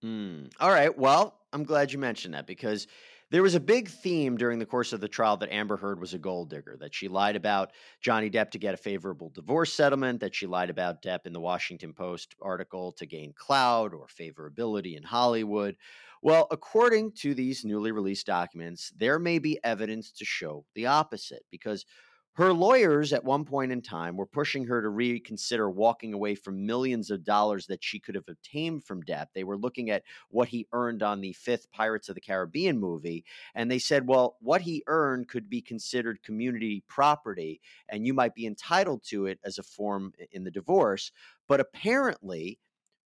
Mm. 0.04 0.52
All 0.60 0.70
right. 0.70 0.96
Well, 0.96 1.38
I'm 1.52 1.64
glad 1.64 1.92
you 1.92 1.98
mentioned 1.98 2.34
that 2.34 2.46
because 2.46 2.86
there 3.32 3.42
was 3.42 3.54
a 3.54 3.60
big 3.60 3.88
theme 3.88 4.36
during 4.36 4.58
the 4.58 4.66
course 4.66 4.92
of 4.92 5.00
the 5.00 5.08
trial 5.08 5.38
that 5.38 5.50
Amber 5.50 5.78
Heard 5.78 5.98
was 5.98 6.12
a 6.12 6.18
gold 6.18 6.50
digger, 6.50 6.76
that 6.80 6.94
she 6.94 7.08
lied 7.08 7.34
about 7.34 7.72
Johnny 8.02 8.28
Depp 8.28 8.50
to 8.50 8.58
get 8.58 8.74
a 8.74 8.76
favorable 8.76 9.30
divorce 9.30 9.72
settlement, 9.72 10.20
that 10.20 10.34
she 10.34 10.46
lied 10.46 10.68
about 10.68 11.00
Depp 11.02 11.26
in 11.26 11.32
the 11.32 11.40
Washington 11.40 11.94
Post 11.94 12.34
article 12.42 12.92
to 12.92 13.06
gain 13.06 13.32
clout 13.32 13.94
or 13.94 14.06
favorability 14.06 14.98
in 14.98 15.02
Hollywood. 15.02 15.78
Well, 16.20 16.46
according 16.50 17.12
to 17.20 17.32
these 17.32 17.64
newly 17.64 17.90
released 17.90 18.26
documents, 18.26 18.92
there 18.94 19.18
may 19.18 19.38
be 19.38 19.58
evidence 19.64 20.12
to 20.12 20.26
show 20.26 20.66
the 20.74 20.86
opposite 20.86 21.46
because 21.50 21.86
her 22.34 22.52
lawyers 22.52 23.12
at 23.12 23.24
one 23.24 23.44
point 23.44 23.72
in 23.72 23.82
time 23.82 24.16
were 24.16 24.26
pushing 24.26 24.64
her 24.64 24.80
to 24.80 24.88
reconsider 24.88 25.68
walking 25.68 26.14
away 26.14 26.34
from 26.34 26.64
millions 26.64 27.10
of 27.10 27.24
dollars 27.24 27.66
that 27.66 27.84
she 27.84 27.98
could 27.98 28.14
have 28.14 28.28
obtained 28.28 28.84
from 28.84 29.02
Depp. 29.02 29.26
They 29.34 29.44
were 29.44 29.58
looking 29.58 29.90
at 29.90 30.02
what 30.30 30.48
he 30.48 30.66
earned 30.72 31.02
on 31.02 31.20
the 31.20 31.34
fifth 31.34 31.70
Pirates 31.70 32.08
of 32.08 32.14
the 32.14 32.22
Caribbean 32.22 32.78
movie, 32.78 33.24
and 33.54 33.70
they 33.70 33.78
said, 33.78 34.06
well, 34.06 34.36
what 34.40 34.62
he 34.62 34.82
earned 34.86 35.28
could 35.28 35.50
be 35.50 35.60
considered 35.60 36.22
community 36.22 36.82
property, 36.88 37.60
and 37.90 38.06
you 38.06 38.14
might 38.14 38.34
be 38.34 38.46
entitled 38.46 39.02
to 39.08 39.26
it 39.26 39.38
as 39.44 39.58
a 39.58 39.62
form 39.62 40.14
in 40.30 40.44
the 40.44 40.50
divorce. 40.50 41.12
But 41.48 41.60
apparently, 41.60 42.58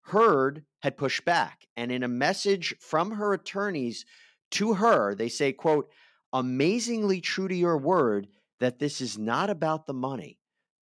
Heard 0.02 0.64
had 0.82 0.96
pushed 0.96 1.24
back, 1.24 1.66
and 1.76 1.90
in 1.90 2.04
a 2.04 2.08
message 2.08 2.76
from 2.78 3.10
her 3.10 3.32
attorneys 3.32 4.06
to 4.52 4.74
her, 4.74 5.16
they 5.16 5.28
say, 5.28 5.52
quote, 5.52 5.90
amazingly 6.32 7.20
true 7.20 7.48
to 7.48 7.54
your 7.56 7.76
word 7.76 8.28
that 8.60 8.78
this 8.78 9.00
is 9.00 9.18
not 9.18 9.50
about 9.50 9.86
the 9.86 9.94
money. 9.94 10.38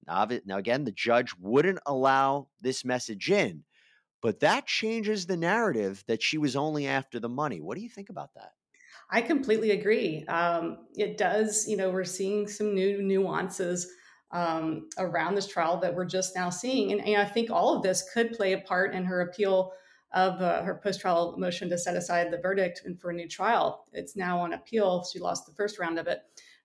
Now, 0.06 0.27
now, 0.46 0.58
again, 0.58 0.84
the 0.84 0.92
judge 0.92 1.34
wouldn't 1.39 1.80
allow 1.86 2.48
this 2.62 2.84
message 2.84 3.32
in, 3.32 3.63
but 4.22 4.42
that 4.42 4.68
changes 4.68 5.25
the 5.25 5.38
narrative 5.38 6.03
that 6.08 6.22
she 6.22 6.38
was 6.38 6.56
only 6.56 6.88
after 6.88 7.20
the 7.20 7.30
money. 7.30 7.62
What 7.62 7.77
do 7.77 7.84
you 7.84 7.89
think 7.89 8.10
about 8.10 8.34
that? 8.36 8.51
I 9.10 9.22
completely 9.22 9.72
agree. 9.72 10.25
Um, 10.25 10.88
it 10.96 11.18
does, 11.18 11.68
you 11.68 11.77
know, 11.77 11.89
we're 11.89 12.03
seeing 12.03 12.48
some 12.48 12.74
new 12.74 13.01
nuances 13.01 13.88
um, 14.32 14.89
around 14.98 15.36
this 15.36 15.48
trial 15.48 15.77
that 15.82 15.94
we're 15.94 16.06
just 16.06 16.36
now 16.36 16.50
seeing. 16.50 16.92
And, 16.92 17.06
and, 17.08 17.22
I 17.22 17.25
think 17.25 17.51
all 17.51 17.75
of 17.75 17.84
this 17.84 18.10
could 18.12 18.32
play 18.32 18.53
a 18.53 18.58
part 18.58 18.96
in 18.96 19.06
her 19.06 19.22
appeal 19.22 19.74
of 20.13 20.42
uh, 20.42 20.63
her 20.63 20.80
post 20.84 21.01
trial 21.01 21.36
motion 21.38 21.70
to 21.70 21.77
set 21.77 21.96
aside 21.96 22.32
the 22.32 22.39
verdict 22.39 22.82
and 22.86 23.00
for 23.00 23.12
a 23.12 23.13
new 23.13 23.27
trial. 23.27 23.86
It's 23.94 24.15
now 24.15 24.39
on 24.39 24.53
appeal. 24.53 25.06
She 25.12 25.20
lost 25.20 25.46
the 25.46 25.53
first 25.53 25.80
round 25.80 26.00
of 26.00 26.08
it. 26.08 26.24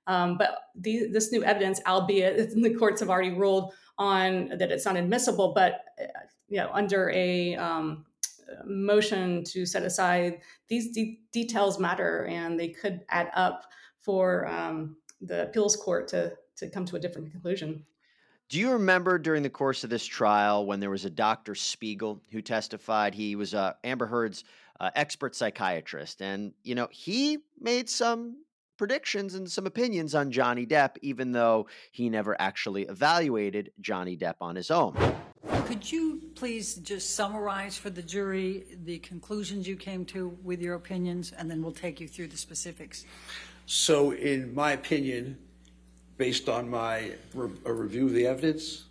Um, 0.09 0.39
but 0.39 0.59
the, 0.75 1.07
this 1.13 1.31
new 1.31 1.45
evidence, 1.45 1.81
albeit 1.87 2.51
the 2.55 2.75
courts 2.75 3.01
have 3.01 3.11
already 3.11 3.31
ruled 3.31 3.75
on 3.99 4.49
that 4.59 4.73
it's 4.73 4.87
not 4.87 4.97
admissible, 4.97 5.53
but 5.55 5.85
uh, 6.01 6.07
you 6.49 6.57
know 6.57 6.71
under 6.73 7.11
a 7.11 7.55
um, 7.57 8.07
motion 8.65 9.45
to 9.45 9.67
set 9.67 9.83
aside 9.83 10.41
these 10.69 10.93
de- 10.93 11.21
details 11.31 11.79
matter, 11.79 12.25
and 12.27 12.59
they 12.59 12.69
could 12.69 13.05
add 13.11 13.31
up 13.35 13.65
for 14.01 14.49
um, 14.49 14.97
the 15.21 15.45
appeals 15.45 15.77
court 15.77 16.09
to 16.09 16.33
to 16.57 16.69
come 16.71 16.85
to 16.87 16.97
a 16.97 16.99
different 16.99 17.31
conclusion. 17.31 17.85
Do 18.49 18.59
you 18.59 18.71
remember 18.73 19.19
during 19.19 19.43
the 19.43 19.51
course 19.51 19.85
of 19.85 19.91
this 19.91 20.07
trial 20.07 20.65
when 20.65 20.81
there 20.81 20.89
was 20.89 21.05
a 21.05 21.11
Dr. 21.11 21.55
Spiegel 21.55 22.23
who 22.33 22.41
testified? 22.41 23.15
He 23.15 23.37
was 23.37 23.53
uh, 23.53 23.75
Amber 23.85 24.07
Heard's 24.07 24.43
uh, 24.81 24.91
expert 24.95 25.37
psychiatrist, 25.37 26.23
and 26.23 26.55
you 26.63 26.75
know 26.75 26.89
he 26.91 27.39
made 27.61 27.91
some 27.91 28.37
predictions 28.79 29.35
and 29.35 29.51
some 29.51 29.67
opinions 29.67 30.15
on 30.15 30.31
Johnny 30.31 30.65
Depp, 30.65 30.97
even 31.03 31.33
though 31.33 31.67
he 31.91 32.09
never 32.09 32.41
actually 32.41 32.85
evaluated 32.85 33.73
Johnny 33.81 34.17
Depp 34.17 34.37
on 34.41 34.57
his 34.57 34.71
own. 34.71 34.97
Could 35.67 35.91
you 35.93 36.23
please 36.35 36.77
just 36.77 37.15
summarize 37.15 37.77
for 37.77 37.91
the 37.91 38.03
jury 38.03 38.65
the 38.85 38.99
conclusions 39.01 39.69
you 39.69 39.77
came 39.77 40.05
to 40.07 40.39
with 40.43 40.63
your 40.63 40.75
opinions, 40.75 41.33
and 41.37 41.51
then 41.51 41.63
we'll 41.63 41.73
take 41.73 42.01
you 42.01 42.09
through 42.09 42.29
the 42.29 42.39
specifics? 42.39 43.05
So, 43.67 44.13
in 44.13 44.55
my 44.55 44.73
opinion, 44.73 45.37
based 46.17 46.49
on 46.49 46.71
my 46.71 47.13
re- 47.35 47.51
a 47.67 47.73
review 47.73 48.07
of 48.07 48.15
the 48.15 48.27
evidence, 48.27 48.85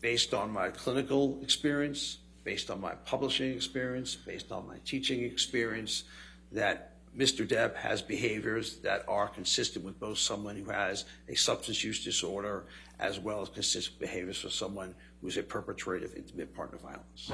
based 0.00 0.32
on 0.32 0.50
my 0.50 0.70
clinical 0.70 1.38
experience, 1.42 2.18
based 2.42 2.70
on 2.70 2.80
my 2.80 2.94
publishing 3.04 3.52
experience, 3.52 4.14
based 4.14 4.50
on 4.50 4.66
my 4.66 4.78
teaching 4.84 5.22
experience, 5.24 6.04
that 6.52 6.89
Mr. 7.16 7.46
Depp 7.46 7.74
has 7.74 8.02
behaviors 8.02 8.78
that 8.78 9.04
are 9.08 9.28
consistent 9.28 9.84
with 9.84 9.98
both 9.98 10.18
someone 10.18 10.56
who 10.56 10.70
has 10.70 11.06
a 11.28 11.34
substance 11.34 11.82
use 11.82 12.04
disorder 12.04 12.66
as 13.00 13.18
well 13.18 13.42
as 13.42 13.48
consistent 13.48 13.98
behaviors 13.98 14.38
for 14.38 14.48
someone 14.48 14.94
who's 15.20 15.36
a 15.36 15.42
perpetrator 15.42 16.06
of 16.06 16.14
intimate 16.14 16.54
partner 16.54 16.78
violence. 16.78 17.30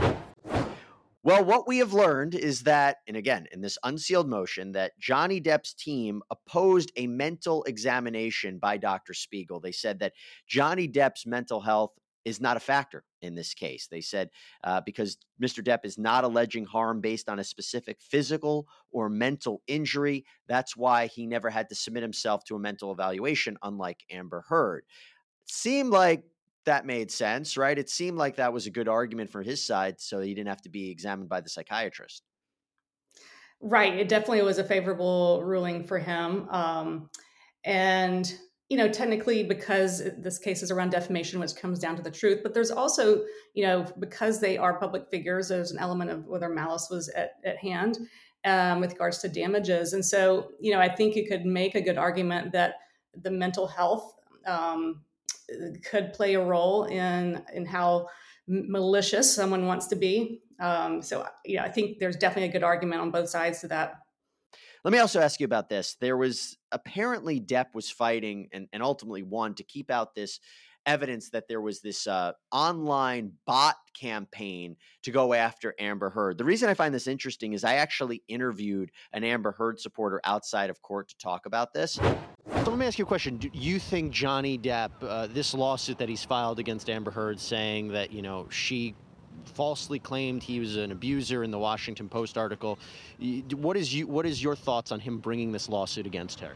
Well, 1.23 1.45
what 1.45 1.67
we 1.67 1.79
have 1.79 1.93
learned 1.93 2.35
is 2.37 2.63
that, 2.63 2.99
and 3.09 3.17
again, 3.17 3.49
in 3.53 3.61
this 3.61 3.77
unsealed 3.83 4.29
motion, 4.29 4.73
that 4.73 4.99
Johnny 4.99 5.41
Depp's 5.41 5.75
team 5.75 6.23
opposed 6.31 6.93
a 6.97 7.09
mental 7.09 7.65
examination 7.65 8.59
by 8.59 8.77
Dr. 8.77 9.13
Spiegel. 9.13 9.61
They 9.61 9.73
said 9.73 9.99
that 9.99 10.13
Johnny 10.47 10.89
Depp's 10.89 11.27
mental 11.27 11.61
health 11.61 11.91
is 12.25 12.41
not 12.41 12.57
a 12.57 12.61
factor 12.61 13.05
in 13.27 13.35
this 13.35 13.53
case. 13.53 13.87
They 13.87 14.01
said 14.01 14.31
uh, 14.65 14.81
because 14.81 15.19
Mr. 15.41 15.63
Depp 15.63 15.85
is 15.85 15.99
not 15.99 16.25
alleging 16.25 16.65
harm 16.65 17.01
based 17.01 17.29
on 17.29 17.39
a 17.39 17.45
specific 17.45 18.01
physical 18.01 18.67
or 18.91 19.09
mental 19.09 19.63
injury, 19.67 20.25
that's 20.47 20.77
why 20.77 21.07
he 21.07 21.27
never 21.27 21.51
had 21.51 21.69
to 21.69 21.75
submit 21.75 22.03
himself 22.03 22.45
to 22.45 22.57
a 22.57 22.59
mental 22.59 22.93
evaluation, 22.93 23.59
unlike 23.63 24.05
Amber 24.11 24.45
Heard. 24.49 24.85
Seemed 25.45 25.91
like 25.91 26.25
that 26.65 26.87
made 26.87 27.11
sense, 27.11 27.57
right? 27.57 27.79
It 27.79 27.89
seemed 27.89 28.19
like 28.19 28.37
that 28.37 28.53
was 28.53 28.67
a 28.67 28.71
good 28.71 28.89
argument 28.89 29.31
for 29.31 29.43
his 29.43 29.63
side, 29.63 30.01
so 30.01 30.21
he 30.21 30.35
didn't 30.35 30.49
have 30.49 30.63
to 30.63 30.69
be 30.69 30.91
examined 30.91 31.29
by 31.29 31.41
the 31.41 31.49
psychiatrist. 31.49 32.23
Right. 33.61 33.95
It 33.95 34.09
definitely 34.09 34.43
was 34.43 34.59
a 34.59 34.65
favorable 34.65 35.43
ruling 35.45 35.85
for 35.85 35.99
him. 35.99 36.49
Um, 36.51 37.11
and, 37.65 38.37
you 38.69 38.77
know, 38.77 38.89
technically, 38.89 39.45
because 39.45 40.03
this 40.19 40.39
case 40.39 40.63
is 40.63 40.71
around 40.73 40.91
defamation, 40.91 41.39
which 41.39 41.55
comes 41.55 41.79
down 41.79 41.97
to 41.97 42.03
the 42.03 42.11
truth, 42.11 42.41
but 42.43 42.53
there's 42.53 42.73
also, 42.73 43.23
you 43.55 43.65
know, 43.65 43.87
because 44.01 44.41
they 44.41 44.59
are 44.59 44.79
public 44.79 45.09
figures, 45.09 45.49
there's 45.49 45.71
an 45.71 45.79
element 45.79 46.11
of 46.11 46.27
whether 46.27 46.49
malice 46.49 46.89
was 46.91 47.09
at, 47.11 47.35
at 47.45 47.57
hand 47.59 47.99
um, 48.45 48.81
with 48.81 48.93
regards 48.93 49.19
to 49.19 49.29
damages. 49.29 49.93
And 49.93 50.05
so, 50.05 50.51
you 50.61 50.73
know, 50.73 50.81
I 50.81 50.89
think 50.89 51.15
you 51.15 51.27
could 51.29 51.47
make 51.47 51.77
a 51.77 51.81
good 51.81 51.97
argument 51.97 52.53
that 52.53 52.75
the 53.15 53.31
mental 53.31 53.69
health 53.69 54.15
um, 54.47 55.03
could 55.89 56.13
play 56.13 56.35
a 56.35 56.45
role 56.45 56.85
in 56.85 57.43
in 57.55 57.67
how 57.67 58.09
malicious 58.49 59.33
someone 59.33 59.67
wants 59.67 59.87
to 59.89 59.97
be. 59.97 60.41
Um, 60.61 61.03
so, 61.03 61.27
you 61.45 61.57
know, 61.57 61.63
I 61.63 61.69
think 61.69 61.99
there's 61.99 62.17
definitely 62.17 62.49
a 62.49 62.53
good 62.53 62.63
argument 62.63 63.01
on 63.01 63.11
both 63.11 63.29
sides 63.29 63.61
to 63.61 63.69
that. 63.69 64.01
Let 64.87 64.93
me 64.93 65.01
also 65.01 65.21
ask 65.21 65.41
you 65.41 65.47
about 65.47 65.69
this. 65.69 65.97
There 66.01 66.17
was 66.17 66.59
apparently 66.71 67.41
Depp 67.41 67.75
was 67.75 67.91
fighting 67.91 68.49
and, 68.53 68.69
and 68.73 68.85
ultimately 68.85 69.25
won 69.25 69.55
to 69.55 69.65
keep 69.65 69.91
out 69.91 70.15
this 70.15 70.39
evidence 70.87 71.31
that 71.31 71.49
there 71.49 71.61
was 71.61 71.81
this 71.81 72.07
uh, 72.07 72.35
online 72.53 73.33
bot 73.49 73.75
campaign 73.99 74.77
to 75.03 75.11
go 75.11 75.35
after 75.35 75.75
Amber 75.81 76.11
Heard. 76.11 76.39
The 76.39 76.45
reason 76.45 76.69
I 76.69 76.75
find 76.75 76.95
this 76.95 77.09
interesting 77.09 77.53
is 77.53 77.65
I 77.65 77.75
actually 77.75 78.23
interviewed 78.29 78.93
an 79.13 79.25
Amber 79.25 79.51
Heard 79.51 79.81
supporter 79.81 80.21
outside 80.23 80.71
of 80.71 80.81
court 80.83 81.09
to 81.09 81.19
talk 81.19 81.47
about 81.47 81.75
this. 81.75 81.95
So 81.95 82.71
let 82.71 82.79
me 82.79 82.87
ask 82.87 82.97
you 82.97 83.07
a 83.07 83.09
question. 83.09 83.39
Do 83.39 83.51
you 83.53 83.81
think 83.81 84.13
Johnny 84.13 84.57
Depp, 84.57 84.91
uh, 85.03 85.27
this 85.27 85.53
lawsuit 85.53 85.99
that 85.99 86.09
he's 86.09 86.23
filed 86.23 86.61
against 86.61 86.89
Amber 86.89 87.11
Heard, 87.11 87.41
saying 87.41 87.89
that 87.89 88.13
you 88.13 88.23
know 88.23 88.47
she 88.51 88.95
falsely 89.45 89.99
claimed 89.99 90.43
he 90.43 90.61
was 90.61 90.77
an 90.77 90.93
abuser 90.93 91.45
in 91.45 91.51
the 91.51 91.59
Washington 91.59 92.09
Post 92.09 92.37
article, 92.37 92.79
what 93.55 93.77
is 93.77 93.95
you 93.95 94.07
what 94.07 94.27
is 94.27 94.43
your 94.43 94.57
thoughts 94.57 94.93
on 94.93 95.01
him 95.01 95.19
bringing 95.19 95.53
this 95.53 95.69
lawsuit 95.69 96.07
against 96.07 96.41
her? 96.41 96.53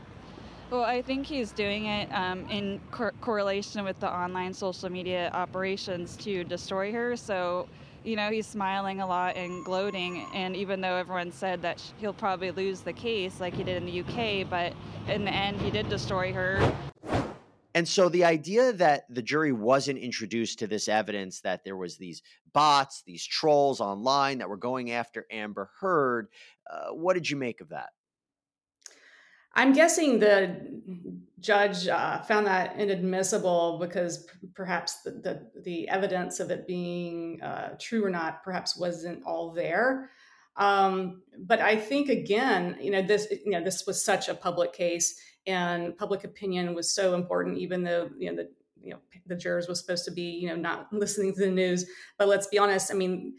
Well, 0.70 0.84
I 0.84 1.02
think 1.02 1.26
he's 1.26 1.50
doing 1.50 1.86
it 1.86 2.08
um, 2.12 2.48
in 2.48 2.80
cor- 2.92 3.12
correlation 3.20 3.84
with 3.84 3.98
the 3.98 4.08
online 4.08 4.54
social 4.54 4.88
media 4.88 5.28
operations 5.34 6.16
to 6.18 6.44
destroy 6.44 6.92
her. 6.92 7.16
So, 7.16 7.68
you 8.04 8.14
know, 8.14 8.30
he's 8.30 8.46
smiling 8.46 9.00
a 9.00 9.06
lot 9.06 9.34
and 9.34 9.64
gloating. 9.64 10.26
And 10.32 10.54
even 10.54 10.80
though 10.80 10.94
everyone 10.94 11.32
said 11.32 11.60
that 11.62 11.82
he'll 11.98 12.12
probably 12.12 12.52
lose 12.52 12.82
the 12.82 12.92
case 12.92 13.40
like 13.40 13.54
he 13.54 13.64
did 13.64 13.82
in 13.82 13.84
the 13.84 14.00
UK, 14.00 14.48
but 14.48 14.72
in 15.12 15.24
the 15.24 15.32
end, 15.32 15.60
he 15.60 15.72
did 15.72 15.88
destroy 15.88 16.32
her. 16.32 16.72
And 17.74 17.86
so 17.86 18.08
the 18.08 18.24
idea 18.24 18.72
that 18.72 19.04
the 19.08 19.22
jury 19.22 19.52
wasn't 19.52 19.98
introduced 19.98 20.58
to 20.58 20.66
this 20.66 20.88
evidence 20.88 21.40
that 21.42 21.64
there 21.64 21.76
was 21.76 21.96
these 21.96 22.22
bots, 22.52 23.02
these 23.06 23.24
trolls 23.24 23.80
online 23.80 24.38
that 24.38 24.48
were 24.48 24.56
going 24.56 24.90
after 24.90 25.26
Amber 25.30 25.70
Heard, 25.80 26.28
uh, 26.68 26.88
what 26.92 27.14
did 27.14 27.30
you 27.30 27.36
make 27.36 27.60
of 27.60 27.68
that? 27.68 27.90
I'm 29.54 29.72
guessing 29.72 30.20
the 30.20 30.80
judge 31.40 31.88
uh, 31.88 32.20
found 32.22 32.46
that 32.46 32.78
inadmissible 32.78 33.78
because 33.80 34.24
p- 34.24 34.48
perhaps 34.54 35.02
the, 35.02 35.10
the, 35.10 35.60
the 35.62 35.88
evidence 35.88 36.38
of 36.38 36.50
it 36.50 36.66
being 36.68 37.42
uh, 37.42 37.74
true 37.78 38.04
or 38.04 38.10
not 38.10 38.44
perhaps 38.44 38.76
wasn't 38.76 39.24
all 39.24 39.52
there. 39.52 40.10
Um, 40.60 41.22
but 41.38 41.58
I 41.60 41.74
think 41.74 42.08
again, 42.08 42.76
you 42.80 42.92
know, 42.92 43.02
this 43.02 43.26
you 43.44 43.50
know 43.50 43.64
this 43.64 43.86
was 43.86 44.04
such 44.04 44.28
a 44.28 44.34
public 44.34 44.72
case, 44.72 45.18
and 45.46 45.96
public 45.96 46.22
opinion 46.22 46.74
was 46.74 46.94
so 46.94 47.14
important, 47.14 47.58
even 47.58 47.82
though 47.82 48.10
you 48.16 48.30
know 48.30 48.36
the 48.36 48.50
you 48.82 48.90
know 48.92 48.98
the 49.26 49.34
jurors 49.34 49.66
was 49.66 49.80
supposed 49.80 50.04
to 50.04 50.12
be 50.12 50.22
you 50.22 50.48
know 50.48 50.56
not 50.56 50.92
listening 50.92 51.34
to 51.34 51.40
the 51.40 51.50
news. 51.50 51.86
But 52.18 52.28
let's 52.28 52.46
be 52.46 52.58
honest, 52.58 52.92
I 52.92 52.94
mean, 52.94 53.34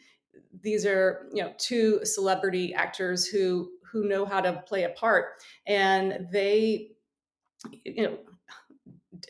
these 0.62 0.86
are 0.86 1.28
you 1.34 1.44
know 1.44 1.54
two 1.58 2.04
celebrity 2.04 2.74
actors 2.74 3.28
who 3.28 3.70
who 3.92 4.08
know 4.08 4.26
how 4.26 4.42
to 4.42 4.64
play 4.68 4.84
a 4.84 4.90
part 4.90 5.42
and 5.68 6.28
they 6.32 6.92
you 7.84 8.04
know 8.04 8.18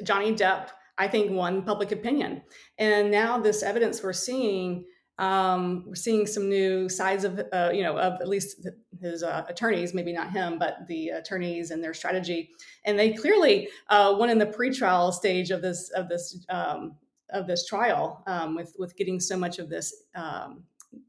johnny 0.03 0.33
depp 0.33 0.69
i 0.97 1.07
think 1.07 1.31
won 1.31 1.61
public 1.63 1.91
opinion 1.91 2.41
and 2.77 3.11
now 3.11 3.39
this 3.39 3.63
evidence 3.63 4.01
we're 4.03 4.13
seeing 4.13 4.85
um, 5.21 5.83
we're 5.85 5.95
seeing 5.95 6.25
some 6.25 6.49
new 6.49 6.89
sides 6.89 7.23
of 7.23 7.39
uh, 7.53 7.71
you 7.73 7.83
know 7.83 7.97
of 7.97 8.19
at 8.19 8.27
least 8.27 8.67
his 8.99 9.23
uh, 9.23 9.45
attorneys 9.47 9.93
maybe 9.93 10.11
not 10.11 10.31
him 10.31 10.59
but 10.59 10.87
the 10.87 11.09
attorneys 11.09 11.71
and 11.71 11.83
their 11.83 11.93
strategy 11.93 12.49
and 12.85 12.97
they 12.97 13.13
clearly 13.13 13.69
uh, 13.89 14.13
won 14.17 14.29
in 14.29 14.37
the 14.37 14.45
pretrial 14.45 15.13
stage 15.13 15.51
of 15.51 15.61
this 15.61 15.89
of 15.91 16.09
this 16.09 16.43
um, 16.49 16.95
of 17.29 17.47
this 17.47 17.65
trial 17.65 18.23
um, 18.27 18.55
with 18.55 18.75
with 18.79 18.95
getting 18.97 19.19
so 19.19 19.37
much 19.37 19.59
of 19.59 19.69
this 19.69 20.03
um, 20.15 20.63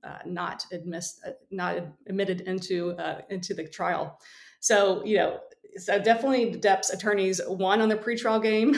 uh, 0.04 0.18
not 0.26 0.64
admit, 0.72 1.04
uh, 1.26 1.30
not 1.50 1.76
admitted 2.06 2.42
into 2.42 2.92
uh, 2.92 3.22
into 3.30 3.54
the 3.54 3.66
trial. 3.66 4.18
So 4.60 5.04
you 5.04 5.16
know, 5.16 5.40
so 5.76 5.98
definitely 5.98 6.52
Depp's 6.60 6.90
attorneys 6.90 7.40
won 7.46 7.80
on 7.80 7.88
the 7.88 7.96
pretrial 7.96 8.42
game, 8.42 8.74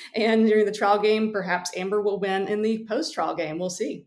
and 0.14 0.46
during 0.46 0.66
the 0.66 0.72
trial 0.72 0.98
game, 0.98 1.32
perhaps 1.32 1.70
Amber 1.76 2.02
will 2.02 2.20
win 2.20 2.48
in 2.48 2.62
the 2.62 2.84
post-trial 2.86 3.34
game. 3.34 3.58
We'll 3.58 3.70
see. 3.70 4.06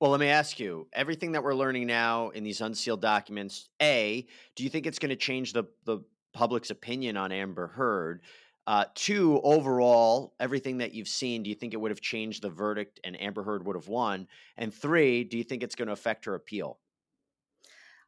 Well, 0.00 0.10
let 0.10 0.20
me 0.20 0.28
ask 0.28 0.58
you: 0.58 0.88
everything 0.92 1.32
that 1.32 1.42
we're 1.42 1.54
learning 1.54 1.86
now 1.86 2.30
in 2.30 2.44
these 2.44 2.60
unsealed 2.60 3.00
documents, 3.00 3.68
a, 3.80 4.26
do 4.56 4.64
you 4.64 4.70
think 4.70 4.86
it's 4.86 4.98
going 4.98 5.10
to 5.10 5.16
change 5.16 5.52
the 5.52 5.64
the 5.84 6.00
public's 6.32 6.70
opinion 6.70 7.16
on 7.16 7.32
Amber 7.32 7.68
Heard? 7.68 8.22
Uh, 8.66 8.86
two, 8.94 9.40
overall, 9.42 10.34
everything 10.40 10.78
that 10.78 10.94
you've 10.94 11.08
seen, 11.08 11.42
do 11.42 11.50
you 11.50 11.54
think 11.54 11.74
it 11.74 11.76
would 11.76 11.90
have 11.90 12.00
changed 12.00 12.42
the 12.42 12.48
verdict 12.48 12.98
and 13.04 13.20
Amber 13.20 13.42
Heard 13.42 13.66
would 13.66 13.76
have 13.76 13.88
won? 13.88 14.26
And 14.56 14.72
three, 14.72 15.22
do 15.22 15.36
you 15.36 15.44
think 15.44 15.62
it's 15.62 15.74
going 15.74 15.88
to 15.88 15.92
affect 15.92 16.24
her 16.24 16.34
appeal? 16.34 16.78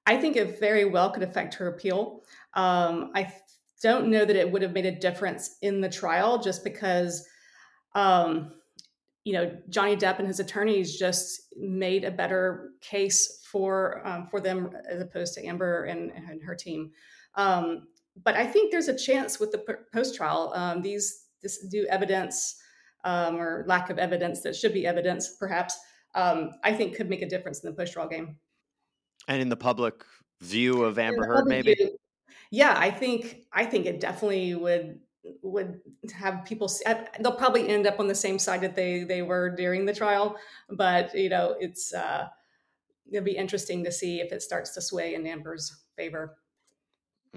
I 0.06 0.16
think 0.16 0.36
it 0.36 0.58
very 0.58 0.86
well 0.86 1.10
could 1.10 1.22
affect 1.22 1.54
her 1.54 1.68
appeal. 1.68 2.22
Um, 2.54 3.10
I 3.14 3.30
don't 3.82 4.08
know 4.08 4.24
that 4.24 4.36
it 4.36 4.50
would 4.50 4.62
have 4.62 4.72
made 4.72 4.86
a 4.86 4.98
difference 4.98 5.58
in 5.60 5.82
the 5.82 5.90
trial 5.90 6.38
just 6.40 6.64
because, 6.64 7.28
um, 7.94 8.52
you 9.26 9.32
know, 9.32 9.50
Johnny 9.70 9.96
Depp 9.96 10.20
and 10.20 10.28
his 10.28 10.38
attorneys 10.38 10.96
just 10.96 11.52
made 11.56 12.04
a 12.04 12.12
better 12.12 12.70
case 12.80 13.44
for 13.50 14.06
um, 14.06 14.28
for 14.28 14.40
them 14.40 14.70
as 14.88 15.00
opposed 15.00 15.34
to 15.34 15.44
Amber 15.44 15.82
and, 15.86 16.12
and 16.12 16.40
her 16.44 16.54
team. 16.54 16.92
Um, 17.34 17.88
but 18.22 18.36
I 18.36 18.46
think 18.46 18.70
there's 18.70 18.86
a 18.86 18.96
chance 18.96 19.40
with 19.40 19.50
the 19.50 19.64
post 19.92 20.14
trial. 20.14 20.52
Um, 20.54 20.80
these 20.80 21.24
this 21.42 21.66
new 21.72 21.88
evidence 21.88 22.54
um, 23.02 23.34
or 23.34 23.64
lack 23.66 23.90
of 23.90 23.98
evidence 23.98 24.42
that 24.42 24.54
should 24.54 24.72
be 24.72 24.86
evidence, 24.86 25.34
perhaps, 25.40 25.76
um, 26.14 26.52
I 26.62 26.72
think 26.72 26.94
could 26.94 27.10
make 27.10 27.22
a 27.22 27.28
difference 27.28 27.64
in 27.64 27.70
the 27.70 27.76
post 27.76 27.94
trial 27.94 28.08
game. 28.08 28.36
And 29.26 29.42
in 29.42 29.48
the 29.48 29.56
public 29.56 30.04
view 30.40 30.84
of 30.84 31.00
Amber 31.00 31.26
Heard, 31.26 31.48
maybe. 31.48 31.74
View, 31.74 31.96
yeah, 32.52 32.76
I 32.78 32.92
think 32.92 33.42
I 33.52 33.64
think 33.64 33.86
it 33.86 33.98
definitely 33.98 34.54
would 34.54 35.00
would 35.42 35.80
have 36.14 36.44
people 36.44 36.70
they'll 37.20 37.32
probably 37.32 37.68
end 37.68 37.86
up 37.86 37.98
on 37.98 38.06
the 38.06 38.14
same 38.14 38.38
side 38.38 38.60
that 38.60 38.76
they 38.76 39.04
they 39.04 39.22
were 39.22 39.50
during 39.50 39.84
the 39.84 39.94
trial 39.94 40.36
but 40.70 41.14
you 41.14 41.28
know 41.28 41.56
it's 41.60 41.92
uh 41.94 42.28
it'll 43.10 43.24
be 43.24 43.36
interesting 43.36 43.84
to 43.84 43.92
see 43.92 44.20
if 44.20 44.32
it 44.32 44.42
starts 44.42 44.70
to 44.74 44.80
sway 44.80 45.14
in 45.14 45.26
amber's 45.26 45.84
favor 45.96 46.36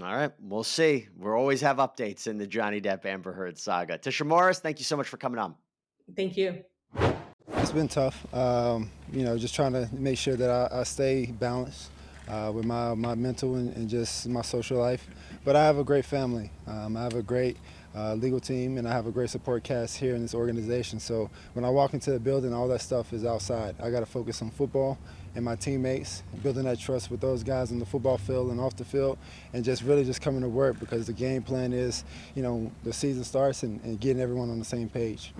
All 0.01 0.15
right, 0.15 0.31
we'll 0.39 0.63
see. 0.63 1.09
We'll 1.17 1.33
always 1.33 1.61
have 1.61 1.77
updates 1.77 2.27
in 2.27 2.37
the 2.37 2.47
Johnny 2.47 2.79
Depp 2.79 3.05
Amber 3.05 3.33
Heard 3.33 3.57
saga. 3.57 3.97
Tisha 3.97 4.25
Morris, 4.25 4.59
thank 4.59 4.79
you 4.79 4.85
so 4.85 4.95
much 4.95 5.09
for 5.09 5.17
coming 5.17 5.39
on. 5.39 5.55
Thank 6.15 6.37
you. 6.37 6.63
It's 7.57 7.71
been 7.71 7.87
tough. 7.87 8.33
Um, 8.33 8.89
you 9.11 9.23
know, 9.23 9.37
just 9.37 9.53
trying 9.53 9.73
to 9.73 9.89
make 9.91 10.17
sure 10.17 10.35
that 10.35 10.49
I, 10.49 10.79
I 10.79 10.83
stay 10.83 11.25
balanced 11.25 11.91
uh, 12.27 12.51
with 12.53 12.65
my, 12.65 12.93
my 12.93 13.15
mental 13.15 13.55
and, 13.55 13.75
and, 13.75 13.89
just 13.89 14.27
my 14.27 14.41
social 14.41 14.77
life. 14.77 15.07
But 15.43 15.55
I 15.55 15.65
have 15.65 15.77
a 15.77 15.83
great 15.83 16.05
family. 16.05 16.51
Um, 16.67 16.95
I 16.95 17.03
have 17.03 17.15
a 17.15 17.23
great 17.23 17.57
uh, 17.95 18.13
legal 18.15 18.39
team 18.39 18.77
and 18.77 18.87
I 18.87 18.91
have 18.91 19.07
a 19.07 19.11
great 19.11 19.29
support 19.29 19.63
cast 19.63 19.97
here 19.97 20.15
in 20.15 20.21
this 20.21 20.35
organization. 20.35 20.99
So 20.99 21.29
when 21.53 21.65
I 21.65 21.69
walk 21.69 21.93
into 21.93 22.11
the 22.11 22.19
building, 22.19 22.53
all 22.53 22.67
that 22.67 22.81
stuff 22.81 23.13
is 23.13 23.25
outside. 23.25 23.75
I 23.81 23.89
got 23.89 24.01
to 24.01 24.05
focus 24.05 24.41
on 24.41 24.51
football 24.51 24.97
and 25.35 25.45
my 25.45 25.55
teammates, 25.55 26.23
building 26.41 26.63
that 26.63 26.79
trust 26.79 27.11
with 27.11 27.21
those 27.21 27.43
guys 27.43 27.71
on 27.71 27.79
the 27.79 27.85
football 27.85 28.17
field 28.17 28.51
and 28.51 28.59
off 28.59 28.75
the 28.75 28.85
field, 28.85 29.17
and 29.53 29.63
just 29.63 29.83
really 29.83 30.03
just 30.03 30.21
coming 30.21 30.41
to 30.41 30.49
work 30.49 30.79
because 30.79 31.07
the 31.07 31.13
game 31.13 31.43
plan 31.43 31.71
is, 31.71 32.03
you 32.35 32.41
know, 32.41 32.71
the 32.83 32.91
season 32.91 33.23
starts 33.23 33.63
and, 33.63 33.79
and 33.83 33.99
getting 33.99 34.21
everyone 34.21 34.49
on 34.49 34.59
the 34.59 34.65
same 34.65 34.89
page. 34.89 35.33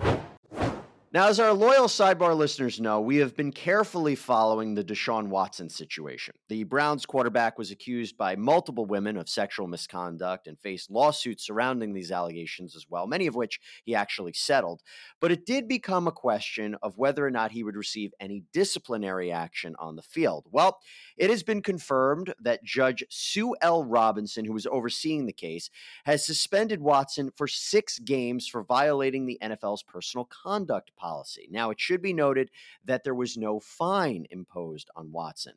Now, 1.12 1.26
as 1.26 1.40
our 1.40 1.52
loyal 1.52 1.88
sidebar 1.88 2.36
listeners 2.36 2.78
know, 2.78 3.00
we 3.00 3.16
have 3.16 3.34
been 3.34 3.50
carefully 3.50 4.14
following 4.14 4.76
the 4.76 4.84
Deshaun 4.84 5.26
Watson 5.26 5.68
situation. 5.68 6.36
The 6.48 6.62
Browns 6.62 7.04
quarterback 7.04 7.58
was 7.58 7.72
accused 7.72 8.16
by 8.16 8.36
multiple 8.36 8.86
women 8.86 9.16
of 9.16 9.28
sexual 9.28 9.66
misconduct 9.66 10.46
and 10.46 10.56
faced 10.60 10.88
lawsuits 10.88 11.44
surrounding 11.44 11.94
these 11.94 12.12
allegations 12.12 12.76
as 12.76 12.86
well, 12.88 13.08
many 13.08 13.26
of 13.26 13.34
which 13.34 13.58
he 13.82 13.92
actually 13.92 14.34
settled. 14.34 14.82
But 15.20 15.32
it 15.32 15.44
did 15.44 15.66
become 15.66 16.06
a 16.06 16.12
question 16.12 16.76
of 16.80 16.96
whether 16.96 17.26
or 17.26 17.30
not 17.32 17.50
he 17.50 17.64
would 17.64 17.74
receive 17.74 18.12
any 18.20 18.44
disciplinary 18.52 19.32
action 19.32 19.74
on 19.80 19.96
the 19.96 20.02
field. 20.02 20.46
Well, 20.52 20.78
it 21.16 21.28
has 21.28 21.42
been 21.42 21.60
confirmed 21.60 22.34
that 22.40 22.62
Judge 22.62 23.02
Sue 23.10 23.56
L. 23.60 23.82
Robinson, 23.82 24.44
who 24.44 24.52
was 24.52 24.66
overseeing 24.68 25.26
the 25.26 25.32
case, 25.32 25.70
has 26.04 26.24
suspended 26.24 26.80
Watson 26.80 27.32
for 27.36 27.48
six 27.48 27.98
games 27.98 28.46
for 28.46 28.62
violating 28.62 29.26
the 29.26 29.40
NFL's 29.42 29.82
personal 29.82 30.28
conduct 30.30 30.92
policy. 31.00 31.48
Now, 31.50 31.70
it 31.70 31.80
should 31.80 32.02
be 32.02 32.12
noted 32.12 32.50
that 32.84 33.02
there 33.04 33.14
was 33.14 33.36
no 33.36 33.58
fine 33.58 34.26
imposed 34.30 34.90
on 34.94 35.10
Watson. 35.10 35.54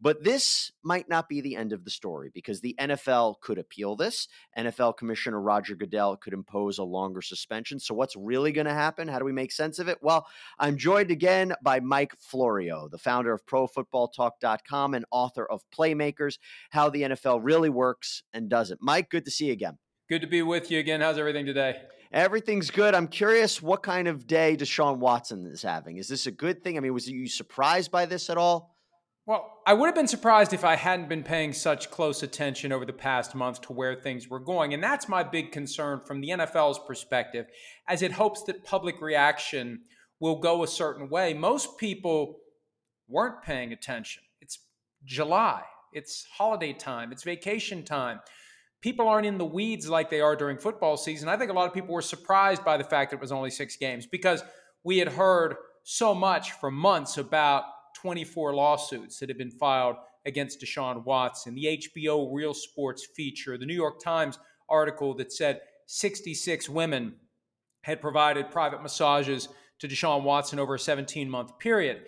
But 0.00 0.24
this 0.24 0.72
might 0.82 1.08
not 1.08 1.28
be 1.28 1.40
the 1.40 1.56
end 1.56 1.72
of 1.72 1.84
the 1.84 1.90
story 1.90 2.30
because 2.34 2.60
the 2.60 2.74
NFL 2.78 3.40
could 3.40 3.58
appeal 3.58 3.96
this. 3.96 4.28
NFL 4.58 4.98
Commissioner 4.98 5.40
Roger 5.40 5.76
Goodell 5.76 6.16
could 6.16 6.32
impose 6.32 6.78
a 6.78 6.84
longer 6.84 7.22
suspension. 7.22 7.78
So, 7.78 7.94
what's 7.94 8.16
really 8.16 8.52
going 8.52 8.66
to 8.66 8.74
happen? 8.74 9.08
How 9.08 9.18
do 9.18 9.24
we 9.24 9.32
make 9.32 9.52
sense 9.52 9.78
of 9.78 9.88
it? 9.88 9.98
Well, 10.02 10.26
I'm 10.58 10.76
joined 10.76 11.10
again 11.10 11.54
by 11.62 11.80
Mike 11.80 12.14
Florio, 12.18 12.88
the 12.88 12.98
founder 12.98 13.32
of 13.32 13.46
ProFootballTalk.com 13.46 14.94
and 14.94 15.04
author 15.10 15.46
of 15.46 15.62
Playmakers 15.74 16.38
How 16.70 16.90
the 16.90 17.02
NFL 17.02 17.40
Really 17.42 17.70
Works 17.70 18.24
and 18.32 18.48
Doesn't. 18.48 18.82
Mike, 18.82 19.10
good 19.10 19.24
to 19.24 19.30
see 19.30 19.46
you 19.46 19.52
again. 19.52 19.78
Good 20.08 20.20
to 20.20 20.26
be 20.26 20.42
with 20.42 20.70
you 20.70 20.80
again. 20.80 21.00
How's 21.00 21.18
everything 21.18 21.46
today? 21.46 21.80
Everything's 22.14 22.70
good. 22.70 22.94
I'm 22.94 23.08
curious 23.08 23.60
what 23.60 23.82
kind 23.82 24.06
of 24.06 24.28
day 24.28 24.56
Deshaun 24.56 24.98
Watson 24.98 25.46
is 25.46 25.62
having. 25.62 25.96
Is 25.96 26.06
this 26.06 26.28
a 26.28 26.30
good 26.30 26.62
thing? 26.62 26.76
I 26.76 26.80
mean, 26.80 26.94
was 26.94 27.08
you 27.08 27.26
surprised 27.26 27.90
by 27.90 28.06
this 28.06 28.30
at 28.30 28.38
all? 28.38 28.76
Well, 29.26 29.50
I 29.66 29.74
would 29.74 29.86
have 29.86 29.96
been 29.96 30.06
surprised 30.06 30.52
if 30.52 30.64
I 30.64 30.76
hadn't 30.76 31.08
been 31.08 31.24
paying 31.24 31.52
such 31.52 31.90
close 31.90 32.22
attention 32.22 32.70
over 32.70 32.84
the 32.86 32.92
past 32.92 33.34
month 33.34 33.62
to 33.62 33.72
where 33.72 33.96
things 33.96 34.28
were 34.28 34.38
going. 34.38 34.72
And 34.72 34.80
that's 34.80 35.08
my 35.08 35.24
big 35.24 35.50
concern 35.50 35.98
from 35.98 36.20
the 36.20 36.28
NFL's 36.28 36.78
perspective, 36.86 37.46
as 37.88 38.00
it 38.00 38.12
hopes 38.12 38.44
that 38.44 38.62
public 38.62 39.00
reaction 39.00 39.80
will 40.20 40.38
go 40.38 40.62
a 40.62 40.68
certain 40.68 41.08
way. 41.08 41.34
Most 41.34 41.78
people 41.78 42.36
weren't 43.08 43.42
paying 43.42 43.72
attention. 43.72 44.22
It's 44.40 44.60
July, 45.04 45.62
it's 45.92 46.28
holiday 46.36 46.74
time, 46.74 47.10
it's 47.10 47.24
vacation 47.24 47.84
time 47.84 48.20
people 48.84 49.08
aren't 49.08 49.26
in 49.26 49.38
the 49.38 49.44
weeds 49.46 49.88
like 49.88 50.10
they 50.10 50.20
are 50.20 50.36
during 50.36 50.58
football 50.58 50.94
season. 50.98 51.26
I 51.26 51.38
think 51.38 51.50
a 51.50 51.54
lot 51.54 51.66
of 51.66 51.72
people 51.72 51.94
were 51.94 52.02
surprised 52.02 52.62
by 52.66 52.76
the 52.76 52.84
fact 52.84 53.10
that 53.10 53.16
it 53.16 53.20
was 53.22 53.32
only 53.32 53.48
six 53.48 53.76
games 53.76 54.04
because 54.04 54.44
we 54.84 54.98
had 54.98 55.08
heard 55.08 55.56
so 55.84 56.14
much 56.14 56.52
for 56.52 56.70
months 56.70 57.16
about 57.16 57.64
24 57.96 58.54
lawsuits 58.54 59.18
that 59.18 59.30
had 59.30 59.38
been 59.38 59.50
filed 59.50 59.96
against 60.26 60.60
Deshaun 60.60 61.02
Watson, 61.02 61.54
the 61.54 61.80
HBO 61.82 62.28
Real 62.30 62.52
Sports 62.52 63.06
feature, 63.16 63.56
the 63.56 63.64
New 63.64 63.74
York 63.74 64.00
Times 64.04 64.38
article 64.68 65.14
that 65.14 65.32
said 65.32 65.62
66 65.86 66.68
women 66.68 67.14
had 67.84 68.02
provided 68.02 68.50
private 68.50 68.82
massages 68.82 69.48
to 69.78 69.88
Deshaun 69.88 70.24
Watson 70.24 70.58
over 70.58 70.74
a 70.74 70.78
17 70.78 71.30
month 71.30 71.58
period. 71.58 72.02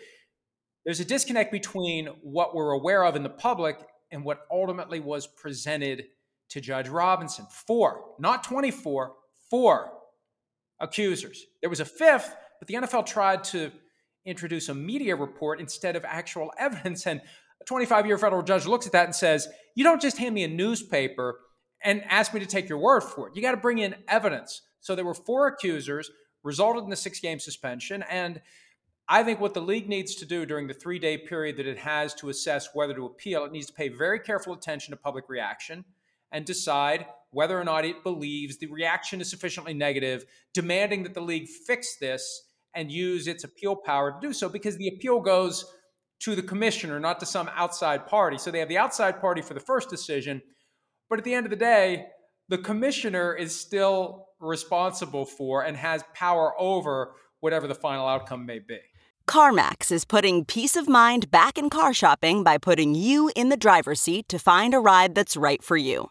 There's 0.84 1.00
a 1.00 1.06
disconnect 1.06 1.52
between 1.52 2.08
what 2.20 2.54
we're 2.54 2.72
aware 2.72 3.02
of 3.02 3.16
in 3.16 3.22
the 3.22 3.30
public 3.30 3.78
and 4.10 4.26
what 4.26 4.40
ultimately 4.50 5.00
was 5.00 5.26
presented 5.26 6.04
to 6.50 6.60
Judge 6.60 6.88
Robinson. 6.88 7.46
Four, 7.50 8.04
not 8.18 8.44
24, 8.44 9.12
four 9.50 9.92
accusers. 10.80 11.44
There 11.60 11.70
was 11.70 11.80
a 11.80 11.84
fifth, 11.84 12.34
but 12.58 12.68
the 12.68 12.74
NFL 12.74 13.06
tried 13.06 13.44
to 13.44 13.72
introduce 14.24 14.68
a 14.68 14.74
media 14.74 15.16
report 15.16 15.60
instead 15.60 15.96
of 15.96 16.04
actual 16.04 16.52
evidence. 16.58 17.06
And 17.06 17.20
a 17.60 17.64
25 17.64 18.06
year 18.06 18.18
federal 18.18 18.42
judge 18.42 18.66
looks 18.66 18.86
at 18.86 18.92
that 18.92 19.06
and 19.06 19.14
says, 19.14 19.48
You 19.74 19.84
don't 19.84 20.00
just 20.00 20.18
hand 20.18 20.34
me 20.34 20.44
a 20.44 20.48
newspaper 20.48 21.40
and 21.82 22.02
ask 22.08 22.34
me 22.34 22.40
to 22.40 22.46
take 22.46 22.68
your 22.68 22.78
word 22.78 23.02
for 23.02 23.28
it. 23.28 23.36
You 23.36 23.42
got 23.42 23.52
to 23.52 23.56
bring 23.56 23.78
in 23.78 23.94
evidence. 24.08 24.62
So 24.80 24.94
there 24.94 25.04
were 25.04 25.14
four 25.14 25.46
accusers, 25.48 26.10
resulted 26.42 26.84
in 26.84 26.90
the 26.90 26.96
six 26.96 27.20
game 27.20 27.38
suspension. 27.38 28.04
And 28.08 28.40
I 29.08 29.22
think 29.22 29.40
what 29.40 29.54
the 29.54 29.60
league 29.60 29.88
needs 29.88 30.16
to 30.16 30.26
do 30.26 30.46
during 30.46 30.66
the 30.66 30.74
three 30.74 30.98
day 30.98 31.18
period 31.18 31.56
that 31.58 31.66
it 31.66 31.78
has 31.78 32.14
to 32.16 32.28
assess 32.28 32.70
whether 32.74 32.94
to 32.94 33.06
appeal, 33.06 33.44
it 33.44 33.52
needs 33.52 33.66
to 33.66 33.72
pay 33.72 33.88
very 33.88 34.18
careful 34.18 34.52
attention 34.52 34.92
to 34.92 34.96
public 34.96 35.28
reaction 35.28 35.84
and 36.32 36.44
decide 36.44 37.06
whether 37.30 37.60
or 37.60 37.64
not 37.64 37.84
it 37.84 38.02
believes 38.02 38.58
the 38.58 38.66
reaction 38.66 39.20
is 39.20 39.28
sufficiently 39.28 39.74
negative, 39.74 40.24
demanding 40.54 41.02
that 41.02 41.14
the 41.14 41.20
league 41.20 41.48
fix 41.66 41.96
this 42.00 42.44
and 42.74 42.90
use 42.90 43.26
its 43.26 43.44
appeal 43.44 43.76
power 43.76 44.12
to 44.12 44.26
do 44.26 44.32
so 44.32 44.48
because 44.48 44.76
the 44.76 44.88
appeal 44.88 45.20
goes 45.20 45.64
to 46.20 46.34
the 46.34 46.42
commissioner, 46.42 46.98
not 46.98 47.20
to 47.20 47.26
some 47.26 47.50
outside 47.54 48.06
party. 48.06 48.38
So 48.38 48.50
they 48.50 48.60
have 48.60 48.68
the 48.68 48.78
outside 48.78 49.20
party 49.20 49.42
for 49.42 49.54
the 49.54 49.60
first 49.60 49.90
decision, 49.90 50.40
but 51.10 51.18
at 51.18 51.24
the 51.24 51.34
end 51.34 51.46
of 51.46 51.50
the 51.50 51.56
day, 51.56 52.06
the 52.48 52.58
commissioner 52.58 53.34
is 53.34 53.58
still 53.58 54.28
responsible 54.40 55.24
for 55.24 55.62
and 55.62 55.76
has 55.76 56.04
power 56.14 56.52
over 56.58 57.12
whatever 57.40 57.66
the 57.66 57.74
final 57.74 58.06
outcome 58.06 58.46
may 58.46 58.58
be. 58.58 58.78
CarMax 59.26 59.90
is 59.90 60.04
putting 60.04 60.44
peace 60.44 60.76
of 60.76 60.88
mind 60.88 61.30
back 61.30 61.58
in 61.58 61.68
car 61.68 61.92
shopping 61.92 62.44
by 62.44 62.58
putting 62.58 62.94
you 62.94 63.30
in 63.34 63.48
the 63.48 63.56
driver's 63.56 64.00
seat 64.00 64.28
to 64.28 64.38
find 64.38 64.72
a 64.72 64.78
ride 64.78 65.14
that's 65.14 65.36
right 65.36 65.62
for 65.62 65.76
you. 65.76 66.10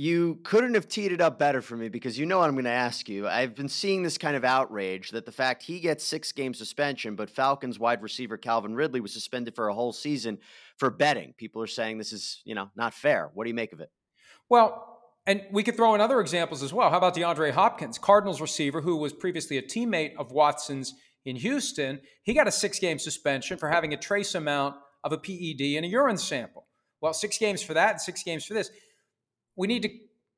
You 0.00 0.38
couldn't 0.44 0.72
have 0.72 0.88
teed 0.88 1.12
it 1.12 1.20
up 1.20 1.38
better 1.38 1.60
for 1.60 1.76
me 1.76 1.90
because 1.90 2.18
you 2.18 2.24
know 2.24 2.38
what 2.38 2.48
I'm 2.48 2.54
going 2.54 2.64
to 2.64 2.70
ask 2.70 3.06
you. 3.06 3.28
I've 3.28 3.54
been 3.54 3.68
seeing 3.68 4.02
this 4.02 4.16
kind 4.16 4.34
of 4.34 4.46
outrage 4.46 5.10
that 5.10 5.26
the 5.26 5.30
fact 5.30 5.62
he 5.62 5.78
gets 5.78 6.02
six 6.02 6.32
game 6.32 6.54
suspension, 6.54 7.16
but 7.16 7.28
Falcons 7.28 7.78
wide 7.78 8.00
receiver 8.00 8.38
Calvin 8.38 8.74
Ridley 8.74 9.00
was 9.00 9.12
suspended 9.12 9.54
for 9.54 9.68
a 9.68 9.74
whole 9.74 9.92
season 9.92 10.38
for 10.78 10.88
betting. 10.88 11.34
People 11.36 11.60
are 11.60 11.66
saying 11.66 11.98
this 11.98 12.14
is, 12.14 12.40
you 12.46 12.54
know, 12.54 12.70
not 12.74 12.94
fair. 12.94 13.30
What 13.34 13.44
do 13.44 13.50
you 13.50 13.54
make 13.54 13.74
of 13.74 13.80
it? 13.80 13.90
Well, 14.48 15.02
and 15.26 15.42
we 15.52 15.62
could 15.62 15.76
throw 15.76 15.94
in 15.94 16.00
other 16.00 16.22
examples 16.22 16.62
as 16.62 16.72
well. 16.72 16.88
How 16.88 16.96
about 16.96 17.14
DeAndre 17.14 17.50
Hopkins, 17.50 17.98
Cardinals 17.98 18.40
receiver, 18.40 18.80
who 18.80 18.96
was 18.96 19.12
previously 19.12 19.58
a 19.58 19.62
teammate 19.62 20.16
of 20.16 20.32
Watson's 20.32 20.94
in 21.26 21.36
Houston? 21.36 22.00
He 22.22 22.32
got 22.32 22.48
a 22.48 22.52
six 22.52 22.78
game 22.78 22.98
suspension 22.98 23.58
for 23.58 23.68
having 23.68 23.92
a 23.92 23.98
trace 23.98 24.34
amount 24.34 24.76
of 25.04 25.12
a 25.12 25.18
PED 25.18 25.60
in 25.60 25.84
a 25.84 25.88
urine 25.88 26.16
sample. 26.16 26.68
Well, 27.02 27.12
six 27.12 27.36
games 27.36 27.62
for 27.62 27.74
that 27.74 27.90
and 27.92 28.00
six 28.00 28.22
games 28.22 28.46
for 28.46 28.54
this. 28.54 28.70
We 29.56 29.66
need 29.66 29.82
to 29.82 29.90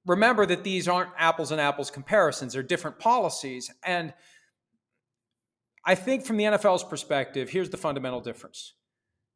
remember 0.06 0.46
that 0.46 0.64
these 0.64 0.88
aren't 0.88 1.10
apples 1.16 1.52
and 1.52 1.60
apples 1.60 1.90
comparisons, 1.90 2.52
they're 2.52 2.62
different 2.62 2.98
policies. 2.98 3.70
And 3.84 4.12
I 5.84 5.94
think 5.94 6.24
from 6.24 6.36
the 6.36 6.44
NFL's 6.44 6.84
perspective, 6.84 7.50
here's 7.50 7.70
the 7.70 7.76
fundamental 7.76 8.20
difference. 8.20 8.74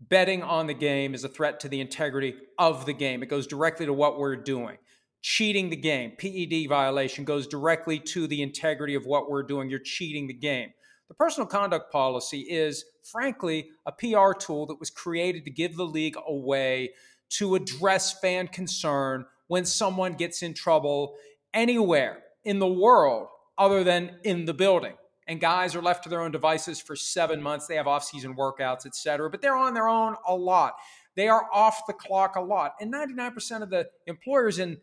Betting 0.00 0.42
on 0.42 0.66
the 0.66 0.74
game 0.74 1.14
is 1.14 1.24
a 1.24 1.28
threat 1.28 1.60
to 1.60 1.68
the 1.68 1.80
integrity 1.80 2.34
of 2.58 2.86
the 2.86 2.92
game. 2.92 3.22
It 3.22 3.28
goes 3.28 3.46
directly 3.46 3.86
to 3.86 3.92
what 3.92 4.18
we're 4.18 4.36
doing. 4.36 4.76
Cheating 5.22 5.70
the 5.70 5.76
game, 5.76 6.12
PED 6.18 6.68
violation, 6.68 7.24
goes 7.24 7.46
directly 7.46 7.98
to 7.98 8.26
the 8.26 8.42
integrity 8.42 8.94
of 8.94 9.06
what 9.06 9.30
we're 9.30 9.42
doing. 9.42 9.70
You're 9.70 9.80
cheating 9.80 10.26
the 10.26 10.34
game. 10.34 10.70
The 11.08 11.14
personal 11.14 11.46
conduct 11.46 11.90
policy 11.90 12.40
is, 12.40 12.84
frankly, 13.10 13.70
a 13.86 13.92
PR 13.92 14.38
tool 14.38 14.66
that 14.66 14.78
was 14.78 14.90
created 14.90 15.44
to 15.44 15.50
give 15.50 15.76
the 15.76 15.86
league 15.86 16.16
a 16.26 16.34
way 16.34 16.92
to 17.30 17.54
address 17.54 18.18
fan 18.20 18.48
concern 18.48 19.24
when 19.48 19.64
someone 19.64 20.14
gets 20.14 20.42
in 20.42 20.54
trouble 20.54 21.14
anywhere 21.54 22.22
in 22.44 22.58
the 22.58 22.66
world 22.66 23.28
other 23.58 23.84
than 23.84 24.16
in 24.24 24.44
the 24.44 24.54
building. 24.54 24.94
And 25.26 25.40
guys 25.40 25.74
are 25.74 25.82
left 25.82 26.04
to 26.04 26.08
their 26.08 26.20
own 26.20 26.30
devices 26.30 26.80
for 26.80 26.94
seven 26.94 27.42
months. 27.42 27.66
They 27.66 27.74
have 27.76 27.88
off-season 27.88 28.36
workouts, 28.36 28.86
et 28.86 28.94
cetera, 28.94 29.28
but 29.28 29.42
they're 29.42 29.56
on 29.56 29.74
their 29.74 29.88
own 29.88 30.14
a 30.26 30.34
lot. 30.34 30.74
They 31.16 31.28
are 31.28 31.46
off 31.52 31.86
the 31.86 31.94
clock 31.94 32.36
a 32.36 32.40
lot. 32.40 32.74
And 32.80 32.92
99% 32.92 33.62
of 33.62 33.70
the 33.70 33.88
employers 34.06 34.58
in 34.58 34.76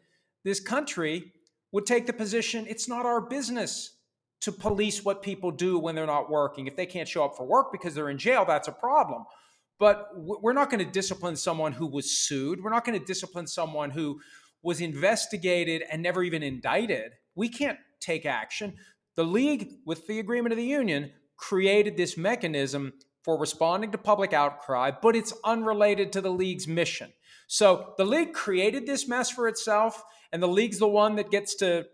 this 0.44 0.60
country 0.60 1.32
would 1.72 1.86
take 1.86 2.06
the 2.06 2.14
position 2.14 2.66
it's 2.68 2.88
not 2.88 3.06
our 3.06 3.22
business 3.22 3.98
to 4.42 4.52
police 4.52 5.06
what 5.06 5.22
people 5.22 5.52
do 5.52 5.80
when 5.80 5.96
they're 5.96 6.06
not 6.06 6.30
working. 6.30 6.68
If 6.68 6.76
they 6.76 6.86
can't 6.86 7.08
show 7.08 7.24
up 7.24 7.38
for 7.38 7.46
work 7.46 7.72
because 7.72 7.96
they're 7.96 8.10
in 8.10 8.18
jail, 8.18 8.44
that's 8.46 8.68
a 8.68 8.74
problem. 8.74 9.24
But 9.80 10.10
we're 10.16 10.54
not 10.54 10.70
going 10.70 10.86
to 10.86 10.92
discipline 10.92 11.36
someone 11.36 11.72
who 11.72 11.88
was 11.88 12.12
sued. 12.12 12.62
We're 12.62 12.70
not 12.70 12.84
going 12.84 13.00
to 13.00 13.06
discipline 13.06 13.48
someone 13.48 13.90
who 13.90 14.20
was 14.64 14.82
investigated 14.82 15.84
and 15.92 16.02
never 16.02 16.24
even 16.24 16.42
indicted, 16.42 17.12
we 17.36 17.50
can't 17.50 17.78
take 18.00 18.26
action. 18.26 18.76
The 19.16 19.24
league, 19.24 19.70
with 19.86 20.08
the 20.08 20.20
agreement 20.20 20.54
of 20.54 20.58
the 20.58 20.66
union, 20.66 21.12
created 21.38 21.98
this 21.98 22.18
mechanism 22.18 22.94
for 23.24 23.38
responding 23.38 23.92
to 23.92 23.98
public 23.98 24.34
outcry, 24.34 24.92
but 24.92 25.16
it's 25.16 25.34
unrelated 25.44 26.12
to 26.14 26.22
the 26.22 26.32
league's 26.32 26.68
mission. 26.68 27.12
So 27.48 27.94
the 27.98 28.06
league 28.06 28.34
created 28.34 28.86
this 28.86 29.08
mess 29.08 29.30
for 29.30 29.48
itself, 29.48 30.04
and 30.32 30.42
the 30.42 30.48
league's 30.48 30.80
the 30.80 30.88
one 30.88 31.16
that 31.18 31.32
gets 31.32 31.56
to 31.56 31.86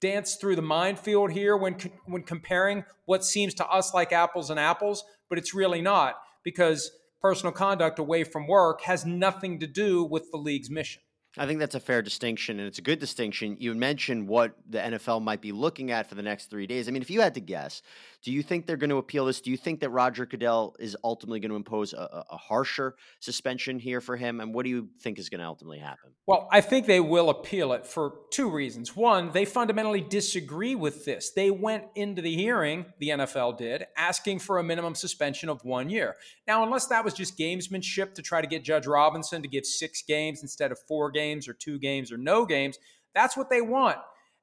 dance 0.00 0.36
through 0.36 0.56
the 0.56 0.62
minefield 0.62 1.30
here 1.30 1.56
when 1.56 1.74
when 2.04 2.22
comparing 2.22 2.84
what 3.06 3.24
seems 3.24 3.54
to 3.54 3.66
us 3.66 3.94
like 3.94 4.12
apples 4.12 4.50
and 4.50 4.60
apples, 4.60 5.04
but 5.28 5.38
it's 5.38 5.54
really 5.54 5.80
not 5.80 6.16
because 6.42 6.90
personal 7.20 7.52
conduct 7.52 7.98
away 7.98 8.24
from 8.24 8.46
work 8.46 8.82
has 8.82 9.06
nothing 9.06 9.58
to 9.60 9.66
do 9.66 10.04
with 10.04 10.30
the 10.30 10.36
league's 10.36 10.70
mission. 10.70 11.02
I 11.38 11.46
think 11.46 11.58
that's 11.58 11.74
a 11.74 11.80
fair 11.80 12.02
distinction, 12.02 12.58
and 12.58 12.66
it's 12.66 12.78
a 12.78 12.82
good 12.82 12.98
distinction. 12.98 13.56
You 13.60 13.74
mentioned 13.74 14.28
what 14.28 14.56
the 14.68 14.78
NFL 14.78 15.22
might 15.22 15.40
be 15.40 15.52
looking 15.52 15.90
at 15.90 16.08
for 16.08 16.14
the 16.14 16.22
next 16.22 16.46
three 16.46 16.66
days. 16.66 16.88
I 16.88 16.92
mean, 16.92 17.02
if 17.02 17.10
you 17.10 17.20
had 17.20 17.34
to 17.34 17.40
guess, 17.40 17.82
do 18.26 18.32
you 18.32 18.42
think 18.42 18.66
they're 18.66 18.76
going 18.76 18.90
to 18.90 18.96
appeal 18.96 19.26
this? 19.26 19.40
Do 19.40 19.52
you 19.52 19.56
think 19.56 19.78
that 19.82 19.90
Roger 19.90 20.26
Goodell 20.26 20.74
is 20.80 20.96
ultimately 21.04 21.38
going 21.38 21.50
to 21.50 21.54
impose 21.54 21.92
a, 21.92 22.24
a 22.28 22.36
harsher 22.36 22.96
suspension 23.20 23.78
here 23.78 24.00
for 24.00 24.16
him? 24.16 24.40
And 24.40 24.52
what 24.52 24.64
do 24.64 24.70
you 24.70 24.88
think 25.00 25.20
is 25.20 25.28
going 25.28 25.42
to 25.42 25.46
ultimately 25.46 25.78
happen? 25.78 26.10
Well, 26.26 26.48
I 26.50 26.60
think 26.60 26.86
they 26.86 26.98
will 26.98 27.30
appeal 27.30 27.72
it 27.72 27.86
for 27.86 28.14
two 28.32 28.50
reasons. 28.50 28.96
One, 28.96 29.30
they 29.30 29.44
fundamentally 29.44 30.00
disagree 30.00 30.74
with 30.74 31.04
this. 31.04 31.30
They 31.30 31.52
went 31.52 31.84
into 31.94 32.20
the 32.20 32.34
hearing, 32.34 32.86
the 32.98 33.10
NFL 33.10 33.58
did, 33.58 33.86
asking 33.96 34.40
for 34.40 34.58
a 34.58 34.64
minimum 34.64 34.96
suspension 34.96 35.48
of 35.48 35.64
one 35.64 35.88
year. 35.88 36.16
Now, 36.48 36.64
unless 36.64 36.88
that 36.88 37.04
was 37.04 37.14
just 37.14 37.38
gamesmanship 37.38 38.14
to 38.14 38.22
try 38.22 38.40
to 38.40 38.48
get 38.48 38.64
Judge 38.64 38.88
Robinson 38.88 39.40
to 39.42 39.48
give 39.48 39.64
six 39.64 40.02
games 40.02 40.42
instead 40.42 40.72
of 40.72 40.80
four 40.88 41.12
games 41.12 41.46
or 41.46 41.52
two 41.52 41.78
games 41.78 42.10
or 42.10 42.16
no 42.16 42.44
games, 42.44 42.76
that's 43.14 43.36
what 43.36 43.50
they 43.50 43.60
want. 43.60 43.98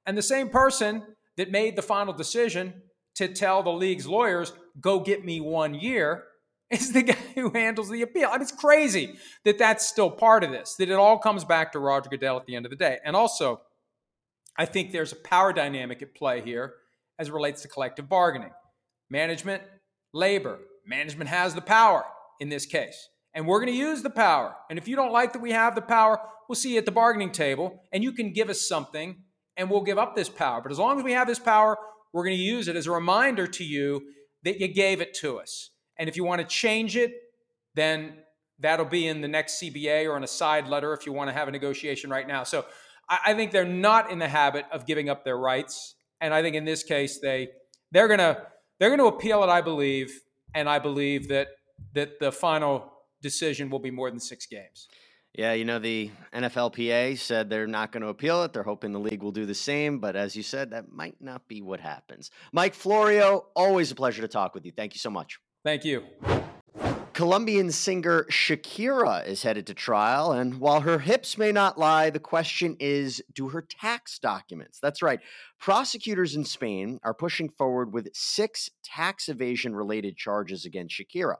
And 0.05 0.17
the 0.17 0.21
same 0.21 0.47
person 0.47 1.03
that 1.35 1.51
made 1.51 1.75
the 1.75 1.81
final 1.81 2.13
decision 2.13 2.75
to 3.15 3.27
tell 3.27 3.63
the 3.63 3.71
league's 3.71 4.07
lawyers, 4.07 4.53
go 4.79 4.99
get 4.99 5.23
me 5.23 5.39
one 5.39 5.73
year, 5.73 6.25
is 6.69 6.91
the 6.91 7.03
guy 7.03 7.17
who 7.35 7.51
handles 7.51 7.89
the 7.89 8.01
appeal. 8.01 8.29
I 8.29 8.33
mean, 8.33 8.41
it's 8.41 8.51
crazy 8.51 9.15
that 9.43 9.57
that's 9.57 9.85
still 9.85 10.09
part 10.09 10.43
of 10.43 10.51
this, 10.51 10.75
that 10.75 10.89
it 10.89 10.93
all 10.93 11.19
comes 11.19 11.43
back 11.43 11.71
to 11.73 11.79
Roger 11.79 12.09
Goodell 12.09 12.37
at 12.37 12.45
the 12.45 12.55
end 12.55 12.65
of 12.65 12.71
the 12.71 12.75
day. 12.75 12.97
And 13.05 13.15
also, 13.15 13.61
I 14.57 14.65
think 14.65 14.91
there's 14.91 15.11
a 15.11 15.17
power 15.17 15.53
dynamic 15.53 16.01
at 16.01 16.15
play 16.15 16.41
here 16.41 16.75
as 17.19 17.27
it 17.27 17.33
relates 17.33 17.61
to 17.61 17.67
collective 17.67 18.09
bargaining. 18.09 18.51
Management, 19.09 19.61
labor. 20.13 20.59
Management 20.85 21.29
has 21.29 21.53
the 21.53 21.61
power 21.61 22.05
in 22.39 22.49
this 22.49 22.65
case. 22.65 23.09
And 23.33 23.47
we're 23.47 23.59
going 23.59 23.71
to 23.71 23.77
use 23.77 24.01
the 24.01 24.09
power. 24.09 24.55
And 24.69 24.77
if 24.77 24.87
you 24.87 24.95
don't 24.95 25.11
like 25.11 25.33
that 25.33 25.41
we 25.41 25.51
have 25.51 25.75
the 25.75 25.81
power, 25.81 26.19
we'll 26.47 26.55
see 26.55 26.73
you 26.73 26.77
at 26.77 26.85
the 26.85 26.91
bargaining 26.91 27.31
table 27.31 27.83
and 27.91 28.03
you 28.03 28.11
can 28.11 28.31
give 28.31 28.49
us 28.49 28.67
something 28.67 29.17
and 29.57 29.69
we'll 29.69 29.81
give 29.81 29.97
up 29.97 30.15
this 30.15 30.29
power. 30.29 30.61
But 30.61 30.71
as 30.71 30.79
long 30.79 30.97
as 30.97 31.03
we 31.03 31.13
have 31.13 31.27
this 31.27 31.39
power, 31.39 31.77
we're 32.13 32.23
going 32.23 32.37
to 32.37 32.41
use 32.41 32.67
it 32.67 32.75
as 32.75 32.87
a 32.87 32.91
reminder 32.91 33.47
to 33.47 33.63
you 33.63 34.03
that 34.43 34.59
you 34.59 34.67
gave 34.67 35.01
it 35.01 35.13
to 35.15 35.39
us. 35.39 35.71
And 35.97 36.07
if 36.07 36.15
you 36.15 36.23
want 36.23 36.41
to 36.41 36.47
change 36.47 36.95
it, 36.95 37.11
then 37.75 38.13
that'll 38.59 38.85
be 38.85 39.07
in 39.07 39.21
the 39.21 39.27
next 39.27 39.61
CBA 39.61 40.07
or 40.07 40.15
in 40.15 40.23
a 40.23 40.27
side 40.27 40.67
letter 40.67 40.93
if 40.93 41.05
you 41.05 41.11
want 41.11 41.29
to 41.29 41.33
have 41.33 41.47
a 41.47 41.51
negotiation 41.51 42.09
right 42.09 42.27
now. 42.27 42.43
So 42.43 42.65
I, 43.09 43.33
think 43.33 43.51
they're 43.51 43.65
not 43.65 44.11
in 44.11 44.19
the 44.19 44.27
habit 44.27 44.65
of 44.71 44.85
giving 44.85 45.09
up 45.09 45.25
their 45.25 45.37
rights. 45.37 45.95
And 46.21 46.33
I 46.33 46.41
think 46.41 46.55
in 46.55 46.65
this 46.65 46.83
case, 46.83 47.19
they 47.19 47.49
they're 47.91 48.07
gonna 48.07 48.47
they're 48.79 48.89
gonna 48.89 49.05
appeal 49.05 49.43
it, 49.43 49.49
I 49.49 49.61
believe, 49.61 50.21
and 50.55 50.69
I 50.69 50.79
believe 50.79 51.27
that 51.27 51.47
that 51.93 52.19
the 52.19 52.31
final 52.31 52.91
decision 53.21 53.69
will 53.69 53.79
be 53.79 53.91
more 53.91 54.09
than 54.09 54.19
six 54.19 54.45
games. 54.45 54.87
Yeah, 55.35 55.53
you 55.53 55.65
know, 55.65 55.79
the 55.79 56.11
NFLPA 56.31 57.17
said 57.17 57.49
they're 57.49 57.65
not 57.65 57.91
going 57.91 58.03
to 58.03 58.09
appeal 58.09 58.43
it. 58.43 58.53
They're 58.53 58.61
hoping 58.61 58.91
the 58.91 58.99
league 58.99 59.23
will 59.23 59.31
do 59.31 59.47
the 59.47 59.55
same. 59.55 59.97
But 59.97 60.15
as 60.15 60.35
you 60.35 60.43
said, 60.43 60.71
that 60.71 60.91
might 60.91 61.15
not 61.19 61.47
be 61.47 61.61
what 61.63 61.79
happens. 61.79 62.29
Mike 62.51 62.75
Florio, 62.75 63.47
always 63.55 63.89
a 63.89 63.95
pleasure 63.95 64.21
to 64.21 64.27
talk 64.27 64.53
with 64.53 64.63
you. 64.65 64.71
Thank 64.71 64.93
you 64.93 64.99
so 64.99 65.09
much. 65.09 65.39
Thank 65.63 65.85
you. 65.85 66.03
Colombian 67.13 67.71
singer 67.71 68.25
Shakira 68.31 69.25
is 69.27 69.43
headed 69.43 69.67
to 69.67 69.73
trial, 69.75 70.31
and 70.31 70.59
while 70.59 70.81
her 70.81 70.97
hips 70.97 71.37
may 71.37 71.51
not 71.51 71.77
lie, 71.77 72.09
the 72.09 72.19
question 72.19 72.75
is 72.79 73.21
do 73.33 73.49
her 73.49 73.61
tax 73.61 74.17
documents? 74.17 74.79
That's 74.79 75.03
right. 75.03 75.19
Prosecutors 75.59 76.35
in 76.35 76.43
Spain 76.43 76.99
are 77.03 77.13
pushing 77.13 77.49
forward 77.49 77.93
with 77.93 78.09
six 78.13 78.69
tax 78.83 79.29
evasion 79.29 79.75
related 79.75 80.17
charges 80.17 80.65
against 80.65 80.99
Shakira. 80.99 81.35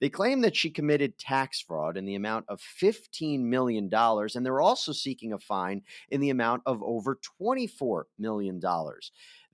They 0.00 0.08
claim 0.08 0.42
that 0.42 0.56
she 0.56 0.70
committed 0.70 1.18
tax 1.18 1.60
fraud 1.60 1.96
in 1.96 2.06
the 2.06 2.14
amount 2.14 2.46
of 2.48 2.60
$15 2.60 3.40
million, 3.40 3.90
and 3.92 4.46
they're 4.46 4.60
also 4.60 4.92
seeking 4.92 5.32
a 5.32 5.38
fine 5.38 5.82
in 6.08 6.20
the 6.20 6.30
amount 6.30 6.62
of 6.66 6.82
over 6.82 7.18
$24 7.40 8.04
million. 8.18 8.60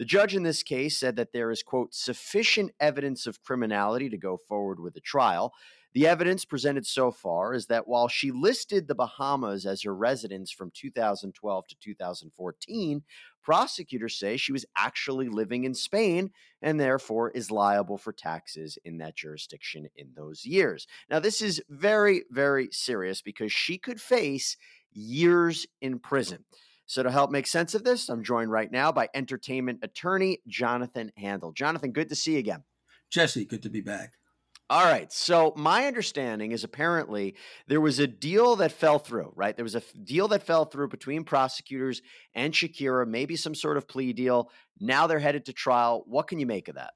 The 0.02 0.06
judge 0.06 0.34
in 0.34 0.42
this 0.42 0.64
case 0.64 0.98
said 0.98 1.14
that 1.14 1.32
there 1.32 1.52
is, 1.52 1.62
quote, 1.62 1.94
sufficient 1.94 2.72
evidence 2.80 3.28
of 3.28 3.40
criminality 3.40 4.08
to 4.08 4.18
go 4.18 4.36
forward 4.36 4.80
with 4.80 4.96
a 4.96 5.00
trial. 5.00 5.54
The 5.94 6.08
evidence 6.08 6.44
presented 6.44 6.88
so 6.88 7.12
far 7.12 7.54
is 7.54 7.66
that 7.66 7.86
while 7.86 8.08
she 8.08 8.32
listed 8.32 8.88
the 8.88 8.96
Bahamas 8.96 9.64
as 9.64 9.84
her 9.84 9.94
residence 9.94 10.50
from 10.50 10.72
2012 10.74 11.66
to 11.68 11.76
2014, 11.80 13.02
prosecutors 13.44 14.18
say 14.18 14.36
she 14.36 14.50
was 14.50 14.66
actually 14.76 15.28
living 15.28 15.62
in 15.62 15.72
Spain 15.72 16.32
and 16.60 16.80
therefore 16.80 17.30
is 17.30 17.52
liable 17.52 17.96
for 17.96 18.12
taxes 18.12 18.76
in 18.84 18.98
that 18.98 19.14
jurisdiction 19.14 19.86
in 19.94 20.14
those 20.16 20.44
years. 20.44 20.88
Now, 21.10 21.20
this 21.20 21.40
is 21.40 21.62
very, 21.68 22.24
very 22.28 22.70
serious 22.72 23.22
because 23.22 23.52
she 23.52 23.78
could 23.78 24.00
face 24.00 24.56
years 24.90 25.64
in 25.80 26.00
prison. 26.00 26.44
So, 26.86 27.02
to 27.02 27.10
help 27.10 27.30
make 27.30 27.46
sense 27.46 27.74
of 27.74 27.84
this, 27.84 28.08
I'm 28.08 28.22
joined 28.22 28.50
right 28.50 28.70
now 28.70 28.92
by 28.92 29.08
entertainment 29.14 29.80
attorney 29.82 30.38
Jonathan 30.46 31.12
Handel. 31.16 31.52
Jonathan, 31.52 31.92
good 31.92 32.08
to 32.08 32.14
see 32.14 32.32
you 32.32 32.38
again. 32.38 32.64
Jesse, 33.10 33.44
good 33.44 33.62
to 33.62 33.70
be 33.70 33.80
back. 33.80 34.12
All 34.68 34.84
right. 34.84 35.12
So, 35.12 35.52
my 35.56 35.86
understanding 35.86 36.52
is 36.52 36.64
apparently 36.64 37.36
there 37.66 37.80
was 37.80 37.98
a 37.98 38.06
deal 38.06 38.56
that 38.56 38.72
fell 38.72 38.98
through, 38.98 39.32
right? 39.36 39.54
There 39.54 39.64
was 39.64 39.74
a 39.74 39.82
deal 40.02 40.28
that 40.28 40.42
fell 40.42 40.64
through 40.64 40.88
between 40.88 41.24
prosecutors 41.24 42.00
and 42.34 42.52
Shakira, 42.52 43.06
maybe 43.06 43.36
some 43.36 43.54
sort 43.54 43.76
of 43.76 43.86
plea 43.86 44.12
deal. 44.12 44.50
Now 44.80 45.06
they're 45.06 45.18
headed 45.18 45.46
to 45.46 45.52
trial. 45.52 46.04
What 46.06 46.26
can 46.26 46.40
you 46.40 46.46
make 46.46 46.68
of 46.68 46.76
that? 46.76 46.92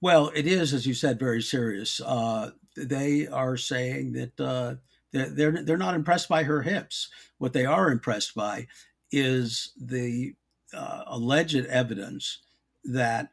Well, 0.00 0.30
it 0.34 0.46
is, 0.46 0.74
as 0.74 0.86
you 0.86 0.94
said, 0.94 1.18
very 1.18 1.40
serious. 1.40 2.00
Uh, 2.04 2.50
they 2.76 3.26
are 3.26 3.56
saying 3.56 4.12
that 4.12 4.40
uh, 4.40 4.74
they're, 5.14 5.30
they're, 5.30 5.62
they're 5.62 5.76
not 5.76 5.94
impressed 5.94 6.28
by 6.28 6.42
her 6.42 6.62
hips. 6.62 7.08
What 7.38 7.52
they 7.52 7.64
are 7.64 7.90
impressed 7.90 8.34
by 8.34 8.66
is 9.12 9.72
the 9.80 10.34
uh, 10.74 11.04
alleged 11.06 11.66
evidence 11.66 12.40
that 12.84 13.28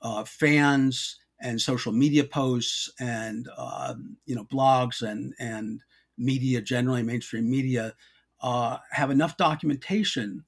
uh, 0.00 0.24
fans 0.24 1.18
and 1.40 1.60
social 1.60 1.92
media 1.92 2.24
posts 2.24 2.90
and 2.98 3.48
uh, 3.56 3.94
you 4.24 4.34
know 4.34 4.44
blogs 4.44 5.02
and 5.02 5.34
and 5.38 5.80
media 6.16 6.62
generally 6.62 7.02
mainstream 7.02 7.48
media 7.50 7.92
uh, 8.40 8.78
have 8.90 9.10
enough 9.10 9.36
documentation 9.36 10.44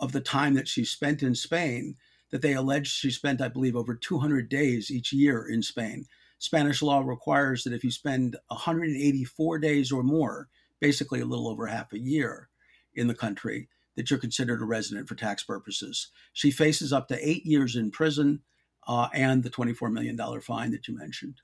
of 0.00 0.12
the 0.12 0.20
time 0.20 0.54
that 0.54 0.66
she 0.68 0.84
spent 0.84 1.22
in 1.22 1.34
Spain 1.34 1.94
that 2.30 2.40
they 2.40 2.54
allege 2.54 2.88
she 2.88 3.10
spent, 3.10 3.42
I 3.42 3.48
believe, 3.48 3.76
over 3.76 3.94
200 3.94 4.48
days 4.48 4.90
each 4.90 5.12
year 5.12 5.46
in 5.46 5.62
Spain. 5.62 6.06
Spanish 6.42 6.82
law 6.82 6.98
requires 6.98 7.62
that 7.62 7.72
if 7.72 7.84
you 7.84 7.92
spend 7.92 8.36
184 8.48 9.60
days 9.60 9.92
or 9.92 10.02
more, 10.02 10.48
basically 10.80 11.20
a 11.20 11.24
little 11.24 11.46
over 11.46 11.68
half 11.68 11.92
a 11.92 11.98
year 12.00 12.48
in 12.94 13.06
the 13.06 13.14
country, 13.14 13.68
that 13.94 14.10
you're 14.10 14.18
considered 14.18 14.60
a 14.60 14.64
resident 14.64 15.08
for 15.08 15.14
tax 15.14 15.44
purposes. 15.44 16.08
She 16.32 16.50
faces 16.50 16.92
up 16.92 17.06
to 17.08 17.28
eight 17.28 17.46
years 17.46 17.76
in 17.76 17.92
prison 17.92 18.40
uh, 18.88 19.06
and 19.14 19.44
the 19.44 19.50
$24 19.50 19.92
million 19.92 20.18
fine 20.40 20.72
that 20.72 20.88
you 20.88 20.98
mentioned. 20.98 21.40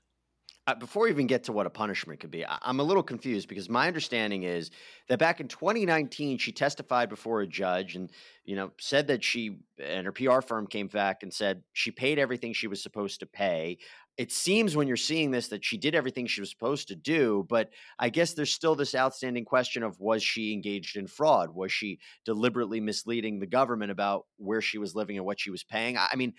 Uh, 0.67 0.75
before 0.75 1.05
we 1.05 1.09
even 1.09 1.25
get 1.25 1.45
to 1.45 1.53
what 1.53 1.65
a 1.65 1.69
punishment 1.69 2.19
could 2.19 2.29
be, 2.29 2.45
I- 2.45 2.59
I'm 2.61 2.81
a 2.81 2.83
little 2.83 3.01
confused 3.01 3.47
because 3.47 3.69
my 3.69 3.87
understanding 3.87 4.43
is 4.43 4.69
that 5.07 5.17
back 5.17 5.39
in 5.39 5.47
2019, 5.47 6.37
she 6.37 6.51
testified 6.51 7.09
before 7.09 7.41
a 7.41 7.47
judge 7.47 7.95
and, 7.95 8.11
you 8.43 8.55
know, 8.55 8.71
said 8.79 9.07
that 9.07 9.23
she 9.23 9.61
and 9.81 10.05
her 10.05 10.11
PR 10.11 10.41
firm 10.41 10.67
came 10.67 10.87
back 10.87 11.23
and 11.23 11.33
said 11.33 11.63
she 11.73 11.89
paid 11.89 12.19
everything 12.19 12.53
she 12.53 12.67
was 12.67 12.83
supposed 12.83 13.21
to 13.21 13.25
pay 13.25 13.79
it 14.19 14.33
seems 14.33 14.75
when 14.75 14.85
you're 14.85 14.97
seeing 14.97 15.31
this 15.31 15.47
that 15.47 15.63
she 15.63 15.77
did 15.77 15.95
everything 15.95 16.27
she 16.27 16.41
was 16.41 16.49
supposed 16.49 16.89
to 16.89 16.95
do, 16.95 17.45
but 17.47 17.69
I 17.97 18.09
guess 18.09 18.33
there's 18.33 18.51
still 18.51 18.75
this 18.75 18.93
outstanding 18.93 19.45
question 19.45 19.81
of 19.81 19.97
was 19.97 20.21
she 20.21 20.51
engaged 20.51 20.97
in 20.97 21.07
fraud? 21.07 21.55
Was 21.55 21.71
she 21.71 21.99
deliberately 22.25 22.81
misleading 22.81 23.39
the 23.39 23.47
government 23.47 23.91
about 23.91 24.25
where 24.35 24.61
she 24.61 24.77
was 24.77 24.93
living 24.93 25.15
and 25.15 25.25
what 25.25 25.39
she 25.39 25.51
was 25.51 25.63
paying? 25.63 25.97
I 25.97 26.17
mean, 26.17 26.33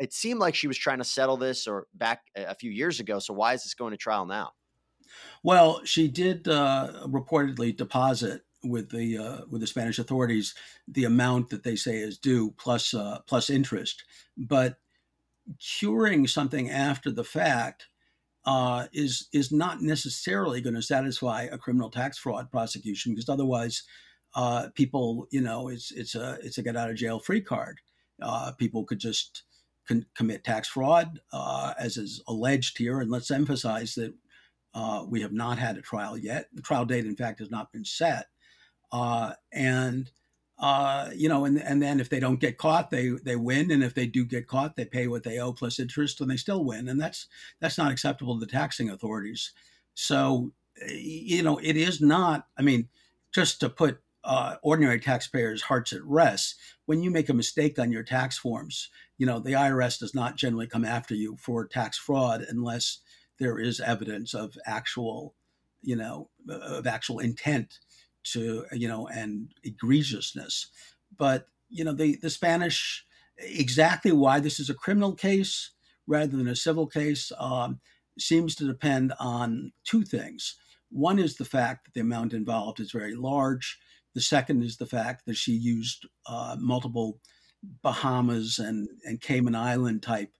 it 0.00 0.12
seemed 0.12 0.40
like 0.40 0.56
she 0.56 0.66
was 0.66 0.76
trying 0.76 0.98
to 0.98 1.04
settle 1.04 1.36
this 1.36 1.68
or 1.68 1.86
back 1.94 2.22
a 2.34 2.56
few 2.56 2.72
years 2.72 2.98
ago. 2.98 3.20
So 3.20 3.34
why 3.34 3.54
is 3.54 3.62
this 3.62 3.74
going 3.74 3.92
to 3.92 3.96
trial 3.96 4.26
now? 4.26 4.50
Well, 5.44 5.84
she 5.84 6.08
did 6.08 6.48
uh, 6.48 7.04
reportedly 7.06 7.76
deposit 7.76 8.42
with 8.64 8.90
the 8.90 9.18
uh, 9.18 9.40
with 9.48 9.60
the 9.60 9.68
Spanish 9.68 10.00
authorities 10.00 10.56
the 10.88 11.04
amount 11.04 11.50
that 11.50 11.62
they 11.62 11.76
say 11.76 11.98
is 11.98 12.18
due 12.18 12.50
plus 12.58 12.94
uh, 12.94 13.20
plus 13.28 13.48
interest, 13.48 14.02
but 14.36 14.78
curing 15.58 16.26
something 16.26 16.70
after 16.70 17.10
the 17.10 17.24
fact 17.24 17.88
uh, 18.44 18.86
is 18.92 19.28
is 19.32 19.52
not 19.52 19.80
necessarily 19.82 20.60
going 20.60 20.74
to 20.74 20.82
satisfy 20.82 21.42
a 21.44 21.58
criminal 21.58 21.90
tax 21.90 22.18
fraud 22.18 22.50
prosecution 22.50 23.12
because 23.12 23.28
otherwise, 23.28 23.84
uh, 24.34 24.68
people 24.74 25.26
you 25.30 25.40
know 25.40 25.68
it's 25.68 25.92
it's 25.92 26.14
a 26.14 26.38
it's 26.42 26.58
a 26.58 26.62
get 26.62 26.76
out 26.76 26.90
of 26.90 26.96
jail 26.96 27.18
free 27.18 27.40
card. 27.40 27.80
Uh, 28.20 28.52
people 28.52 28.84
could 28.84 28.98
just 28.98 29.44
con- 29.86 30.06
commit 30.16 30.44
tax 30.44 30.68
fraud 30.68 31.20
uh, 31.32 31.74
as 31.78 31.96
is 31.96 32.22
alleged 32.26 32.78
here, 32.78 33.00
and 33.00 33.10
let's 33.10 33.30
emphasize 33.30 33.94
that 33.94 34.12
uh, 34.74 35.04
we 35.08 35.20
have 35.20 35.32
not 35.32 35.58
had 35.58 35.76
a 35.76 35.82
trial 35.82 36.16
yet. 36.18 36.46
The 36.52 36.62
trial 36.62 36.84
date, 36.84 37.06
in 37.06 37.16
fact, 37.16 37.38
has 37.38 37.50
not 37.50 37.72
been 37.72 37.84
set, 37.84 38.26
uh, 38.90 39.34
and 39.52 40.10
uh, 40.62 41.10
you 41.12 41.28
know, 41.28 41.44
and 41.44 41.60
and 41.60 41.82
then 41.82 41.98
if 41.98 42.08
they 42.08 42.20
don't 42.20 42.38
get 42.38 42.56
caught, 42.56 42.90
they 42.90 43.08
they 43.08 43.34
win, 43.34 43.72
and 43.72 43.82
if 43.82 43.94
they 43.94 44.06
do 44.06 44.24
get 44.24 44.46
caught, 44.46 44.76
they 44.76 44.84
pay 44.84 45.08
what 45.08 45.24
they 45.24 45.38
owe 45.38 45.52
plus 45.52 45.80
interest, 45.80 46.20
and 46.20 46.30
they 46.30 46.36
still 46.36 46.64
win, 46.64 46.88
and 46.88 47.00
that's 47.00 47.26
that's 47.60 47.76
not 47.76 47.90
acceptable 47.90 48.38
to 48.38 48.46
the 48.46 48.50
taxing 48.50 48.88
authorities. 48.88 49.52
So, 49.94 50.52
you 50.88 51.42
know, 51.42 51.58
it 51.58 51.76
is 51.76 52.00
not. 52.00 52.46
I 52.56 52.62
mean, 52.62 52.88
just 53.32 53.58
to 53.60 53.68
put 53.68 54.02
uh, 54.22 54.54
ordinary 54.62 55.00
taxpayers' 55.00 55.62
hearts 55.62 55.92
at 55.92 56.04
rest, 56.04 56.54
when 56.86 57.02
you 57.02 57.10
make 57.10 57.28
a 57.28 57.34
mistake 57.34 57.80
on 57.80 57.90
your 57.90 58.04
tax 58.04 58.38
forms, 58.38 58.88
you 59.18 59.26
know, 59.26 59.40
the 59.40 59.54
IRS 59.54 59.98
does 59.98 60.14
not 60.14 60.36
generally 60.36 60.68
come 60.68 60.84
after 60.84 61.16
you 61.16 61.36
for 61.40 61.66
tax 61.66 61.98
fraud 61.98 62.46
unless 62.48 63.00
there 63.40 63.58
is 63.58 63.80
evidence 63.80 64.32
of 64.32 64.56
actual, 64.64 65.34
you 65.82 65.96
know, 65.96 66.30
of 66.48 66.86
actual 66.86 67.18
intent 67.18 67.80
to 68.24 68.64
you 68.72 68.88
know 68.88 69.06
and 69.08 69.52
egregiousness. 69.66 70.66
But 71.16 71.46
you 71.68 71.84
know 71.84 71.92
the 71.92 72.16
the 72.16 72.30
spanish 72.30 73.04
exactly 73.38 74.12
why 74.12 74.40
this 74.40 74.60
is 74.60 74.70
a 74.70 74.74
criminal 74.74 75.14
case 75.14 75.70
rather 76.06 76.36
than 76.36 76.48
a 76.48 76.56
civil 76.56 76.86
case 76.86 77.32
um, 77.38 77.80
seems 78.18 78.54
to 78.54 78.66
depend 78.66 79.12
on 79.18 79.72
two 79.84 80.02
things. 80.02 80.56
One 80.90 81.18
is 81.18 81.36
the 81.36 81.44
fact 81.44 81.84
that 81.84 81.94
the 81.94 82.00
amount 82.00 82.34
involved 82.34 82.80
is 82.80 82.92
very 82.92 83.14
large. 83.14 83.78
The 84.14 84.20
second 84.20 84.62
is 84.62 84.76
the 84.76 84.86
fact 84.86 85.24
that 85.26 85.36
she 85.36 85.52
used 85.52 86.06
uh, 86.26 86.56
multiple 86.58 87.18
bahamas 87.82 88.58
and, 88.58 88.88
and 89.04 89.20
cayman 89.20 89.54
island 89.54 90.02
type 90.02 90.30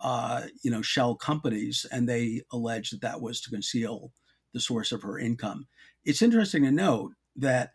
uh, 0.00 0.42
you 0.62 0.70
know 0.70 0.80
shell 0.80 1.14
companies 1.14 1.84
and 1.90 2.08
they 2.08 2.40
allege 2.52 2.90
that 2.90 3.00
that 3.00 3.20
was 3.20 3.40
to 3.40 3.50
conceal 3.50 4.12
the 4.54 4.60
source 4.60 4.92
of 4.92 5.02
her 5.02 5.18
income. 5.18 5.66
It's 6.04 6.22
interesting 6.22 6.62
to 6.62 6.70
note 6.70 7.12
that 7.38 7.72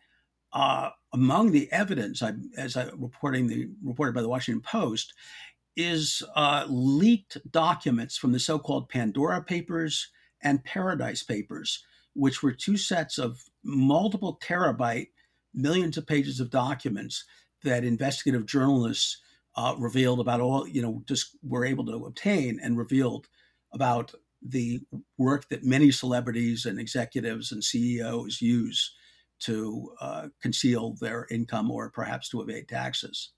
uh, 0.53 0.89
among 1.13 1.51
the 1.51 1.71
evidence, 1.71 2.21
I, 2.21 2.33
as 2.57 2.77
I 2.77 2.89
reporting 2.95 3.47
the 3.47 3.69
reported 3.83 4.13
by 4.13 4.21
the 4.21 4.29
Washington 4.29 4.61
Post, 4.61 5.13
is 5.75 6.21
uh, 6.35 6.65
leaked 6.69 7.37
documents 7.51 8.17
from 8.17 8.31
the 8.31 8.39
so-called 8.39 8.89
Pandora 8.89 9.43
Papers 9.43 10.09
and 10.41 10.63
Paradise 10.63 11.23
Papers, 11.23 11.83
which 12.13 12.43
were 12.43 12.51
two 12.51 12.77
sets 12.77 13.17
of 13.17 13.43
multiple 13.63 14.39
terabyte, 14.43 15.07
millions 15.53 15.97
of 15.97 16.05
pages 16.05 16.39
of 16.39 16.51
documents 16.51 17.25
that 17.63 17.83
investigative 17.83 18.45
journalists 18.45 19.19
uh, 19.55 19.75
revealed 19.77 20.19
about 20.19 20.41
all, 20.41 20.67
you 20.67 20.81
know, 20.81 21.01
just 21.07 21.37
were 21.43 21.65
able 21.65 21.85
to 21.85 22.05
obtain 22.05 22.59
and 22.61 22.77
revealed 22.77 23.27
about 23.71 24.13
the 24.41 24.81
work 25.17 25.47
that 25.49 25.63
many 25.63 25.89
celebrities 25.89 26.65
and 26.65 26.79
executives 26.79 27.51
and 27.51 27.63
CEOs 27.63 28.41
use 28.41 28.93
to 29.41 29.93
uh, 29.99 30.27
conceal 30.41 30.95
their 30.99 31.27
income 31.29 31.69
or 31.71 31.89
perhaps 31.89 32.29
to 32.29 32.41
evade 32.41 32.67
taxes. 32.67 33.33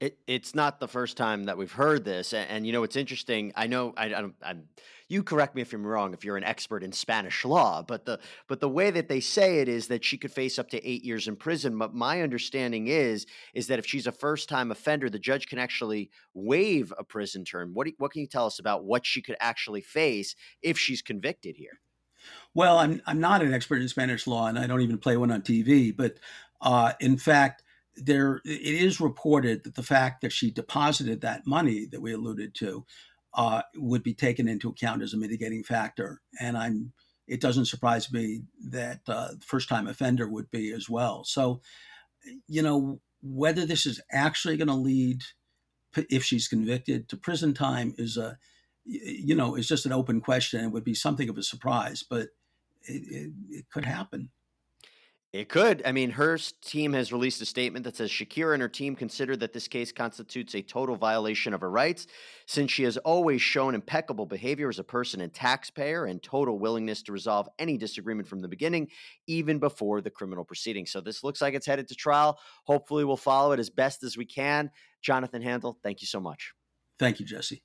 It, 0.00 0.18
it's 0.26 0.52
not 0.52 0.80
the 0.80 0.88
first 0.88 1.16
time 1.16 1.44
that 1.44 1.56
we've 1.56 1.70
heard 1.70 2.04
this, 2.04 2.32
and, 2.32 2.50
and 2.50 2.66
you 2.66 2.72
know 2.72 2.82
it's 2.82 2.96
interesting. 2.96 3.52
I 3.54 3.68
know 3.68 3.94
I, 3.96 4.06
I, 4.12 4.24
I'm. 4.42 4.64
You 5.08 5.22
correct 5.22 5.54
me 5.54 5.62
if 5.62 5.72
I'm 5.72 5.86
wrong. 5.86 6.12
If 6.12 6.24
you're 6.24 6.36
an 6.36 6.42
expert 6.42 6.82
in 6.82 6.90
Spanish 6.90 7.44
law, 7.44 7.82
but 7.82 8.04
the 8.04 8.18
but 8.48 8.58
the 8.58 8.68
way 8.68 8.90
that 8.90 9.06
they 9.06 9.20
say 9.20 9.60
it 9.60 9.68
is 9.68 9.86
that 9.88 10.04
she 10.04 10.18
could 10.18 10.32
face 10.32 10.58
up 10.58 10.70
to 10.70 10.84
eight 10.84 11.04
years 11.04 11.28
in 11.28 11.36
prison. 11.36 11.78
But 11.78 11.94
my 11.94 12.20
understanding 12.22 12.88
is 12.88 13.26
is 13.54 13.68
that 13.68 13.78
if 13.78 13.86
she's 13.86 14.08
a 14.08 14.12
first 14.12 14.48
time 14.48 14.72
offender, 14.72 15.08
the 15.08 15.20
judge 15.20 15.46
can 15.46 15.60
actually 15.60 16.10
waive 16.34 16.92
a 16.98 17.04
prison 17.04 17.44
term. 17.44 17.70
What 17.72 17.86
do, 17.86 17.92
what 17.98 18.10
can 18.10 18.22
you 18.22 18.26
tell 18.26 18.46
us 18.46 18.58
about 18.58 18.84
what 18.84 19.06
she 19.06 19.22
could 19.22 19.36
actually 19.38 19.82
face 19.82 20.34
if 20.62 20.76
she's 20.76 21.00
convicted 21.00 21.54
here? 21.56 21.78
Well, 22.54 22.78
I'm 22.78 23.00
I'm 23.06 23.20
not 23.20 23.42
an 23.42 23.54
expert 23.54 23.80
in 23.80 23.88
Spanish 23.88 24.26
law, 24.26 24.46
and 24.46 24.58
I 24.58 24.66
don't 24.66 24.82
even 24.82 24.98
play 24.98 25.16
one 25.16 25.30
on 25.30 25.42
TV. 25.42 25.94
But 25.96 26.18
uh, 26.60 26.92
in 27.00 27.16
fact, 27.16 27.62
there 27.96 28.40
it 28.44 28.74
is 28.74 29.00
reported 29.00 29.64
that 29.64 29.74
the 29.74 29.82
fact 29.82 30.20
that 30.22 30.32
she 30.32 30.50
deposited 30.50 31.20
that 31.20 31.46
money 31.46 31.86
that 31.86 32.02
we 32.02 32.12
alluded 32.12 32.54
to 32.56 32.84
uh, 33.34 33.62
would 33.76 34.02
be 34.02 34.14
taken 34.14 34.48
into 34.48 34.68
account 34.68 35.02
as 35.02 35.14
a 35.14 35.18
mitigating 35.18 35.64
factor, 35.64 36.20
and 36.40 36.56
I'm. 36.56 36.92
It 37.28 37.40
doesn't 37.40 37.66
surprise 37.66 38.12
me 38.12 38.42
that 38.68 39.00
uh, 39.06 39.28
first 39.46 39.68
time 39.68 39.86
offender 39.86 40.28
would 40.28 40.50
be 40.50 40.72
as 40.72 40.90
well. 40.90 41.22
So, 41.24 41.62
you 42.48 42.60
know, 42.62 43.00
whether 43.22 43.64
this 43.64 43.86
is 43.86 44.00
actually 44.10 44.56
going 44.56 44.68
to 44.68 44.74
lead, 44.74 45.22
if 46.10 46.24
she's 46.24 46.48
convicted, 46.48 47.08
to 47.08 47.16
prison 47.16 47.54
time 47.54 47.94
is 47.96 48.16
a 48.16 48.38
you 48.84 49.34
know, 49.34 49.54
it's 49.54 49.68
just 49.68 49.86
an 49.86 49.92
open 49.92 50.20
question. 50.20 50.64
It 50.64 50.72
would 50.72 50.84
be 50.84 50.94
something 50.94 51.28
of 51.28 51.38
a 51.38 51.42
surprise, 51.42 52.04
but 52.08 52.28
it, 52.82 53.02
it, 53.10 53.32
it 53.50 53.70
could 53.70 53.84
happen. 53.84 54.30
It 55.32 55.48
could. 55.48 55.80
I 55.86 55.92
mean, 55.92 56.10
her 56.10 56.36
team 56.60 56.92
has 56.92 57.10
released 57.10 57.40
a 57.40 57.46
statement 57.46 57.84
that 57.84 57.96
says 57.96 58.10
Shakira 58.10 58.52
and 58.52 58.60
her 58.60 58.68
team 58.68 58.94
consider 58.94 59.34
that 59.36 59.54
this 59.54 59.66
case 59.66 59.90
constitutes 59.90 60.54
a 60.54 60.60
total 60.60 60.94
violation 60.94 61.54
of 61.54 61.62
her 61.62 61.70
rights 61.70 62.06
since 62.46 62.70
she 62.70 62.82
has 62.82 62.98
always 62.98 63.40
shown 63.40 63.74
impeccable 63.74 64.26
behavior 64.26 64.68
as 64.68 64.78
a 64.78 64.84
person 64.84 65.22
and 65.22 65.32
taxpayer 65.32 66.04
and 66.04 66.22
total 66.22 66.58
willingness 66.58 67.02
to 67.04 67.12
resolve 67.12 67.48
any 67.58 67.78
disagreement 67.78 68.28
from 68.28 68.40
the 68.40 68.48
beginning, 68.48 68.88
even 69.26 69.58
before 69.58 70.02
the 70.02 70.10
criminal 70.10 70.44
proceeding. 70.44 70.84
So 70.84 71.00
this 71.00 71.24
looks 71.24 71.40
like 71.40 71.54
it's 71.54 71.66
headed 71.66 71.88
to 71.88 71.94
trial. 71.94 72.38
Hopefully, 72.64 73.06
we'll 73.06 73.16
follow 73.16 73.52
it 73.52 73.60
as 73.60 73.70
best 73.70 74.02
as 74.02 74.18
we 74.18 74.26
can. 74.26 74.70
Jonathan 75.00 75.40
Handel, 75.40 75.78
thank 75.82 76.02
you 76.02 76.06
so 76.06 76.20
much. 76.20 76.52
Thank 76.98 77.20
you, 77.20 77.24
Jesse. 77.24 77.62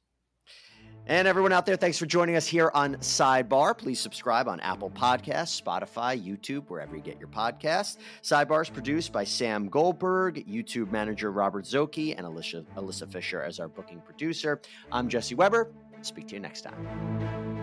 And 1.09 1.25
everyone 1.25 1.53
out 1.53 1.65
there, 1.65 1.77
thanks 1.77 1.97
for 1.97 2.05
joining 2.05 2.35
us 2.35 2.45
here 2.45 2.69
on 2.73 2.95
Sidebar. 2.97 3.77
Please 3.77 3.97
subscribe 3.97 4.49
on 4.49 4.59
Apple 4.59 4.89
Podcasts, 4.89 5.61
Spotify, 5.61 6.21
YouTube, 6.21 6.65
wherever 6.67 6.97
you 6.97 7.01
get 7.01 7.17
your 7.17 7.29
podcasts. 7.29 7.95
Sidebar 8.21 8.61
is 8.61 8.69
produced 8.69 9.13
by 9.13 9.23
Sam 9.23 9.69
Goldberg, 9.69 10.45
YouTube 10.45 10.91
manager 10.91 11.31
Robert 11.31 11.63
Szoke, 11.63 12.13
and 12.17 12.27
Alicia, 12.27 12.65
Alyssa 12.75 13.09
Fisher 13.09 13.41
as 13.41 13.57
our 13.61 13.69
booking 13.69 14.01
producer. 14.01 14.61
I'm 14.91 15.07
Jesse 15.07 15.33
Weber. 15.33 15.71
Speak 16.01 16.27
to 16.27 16.35
you 16.35 16.41
next 16.41 16.63
time. 16.63 17.56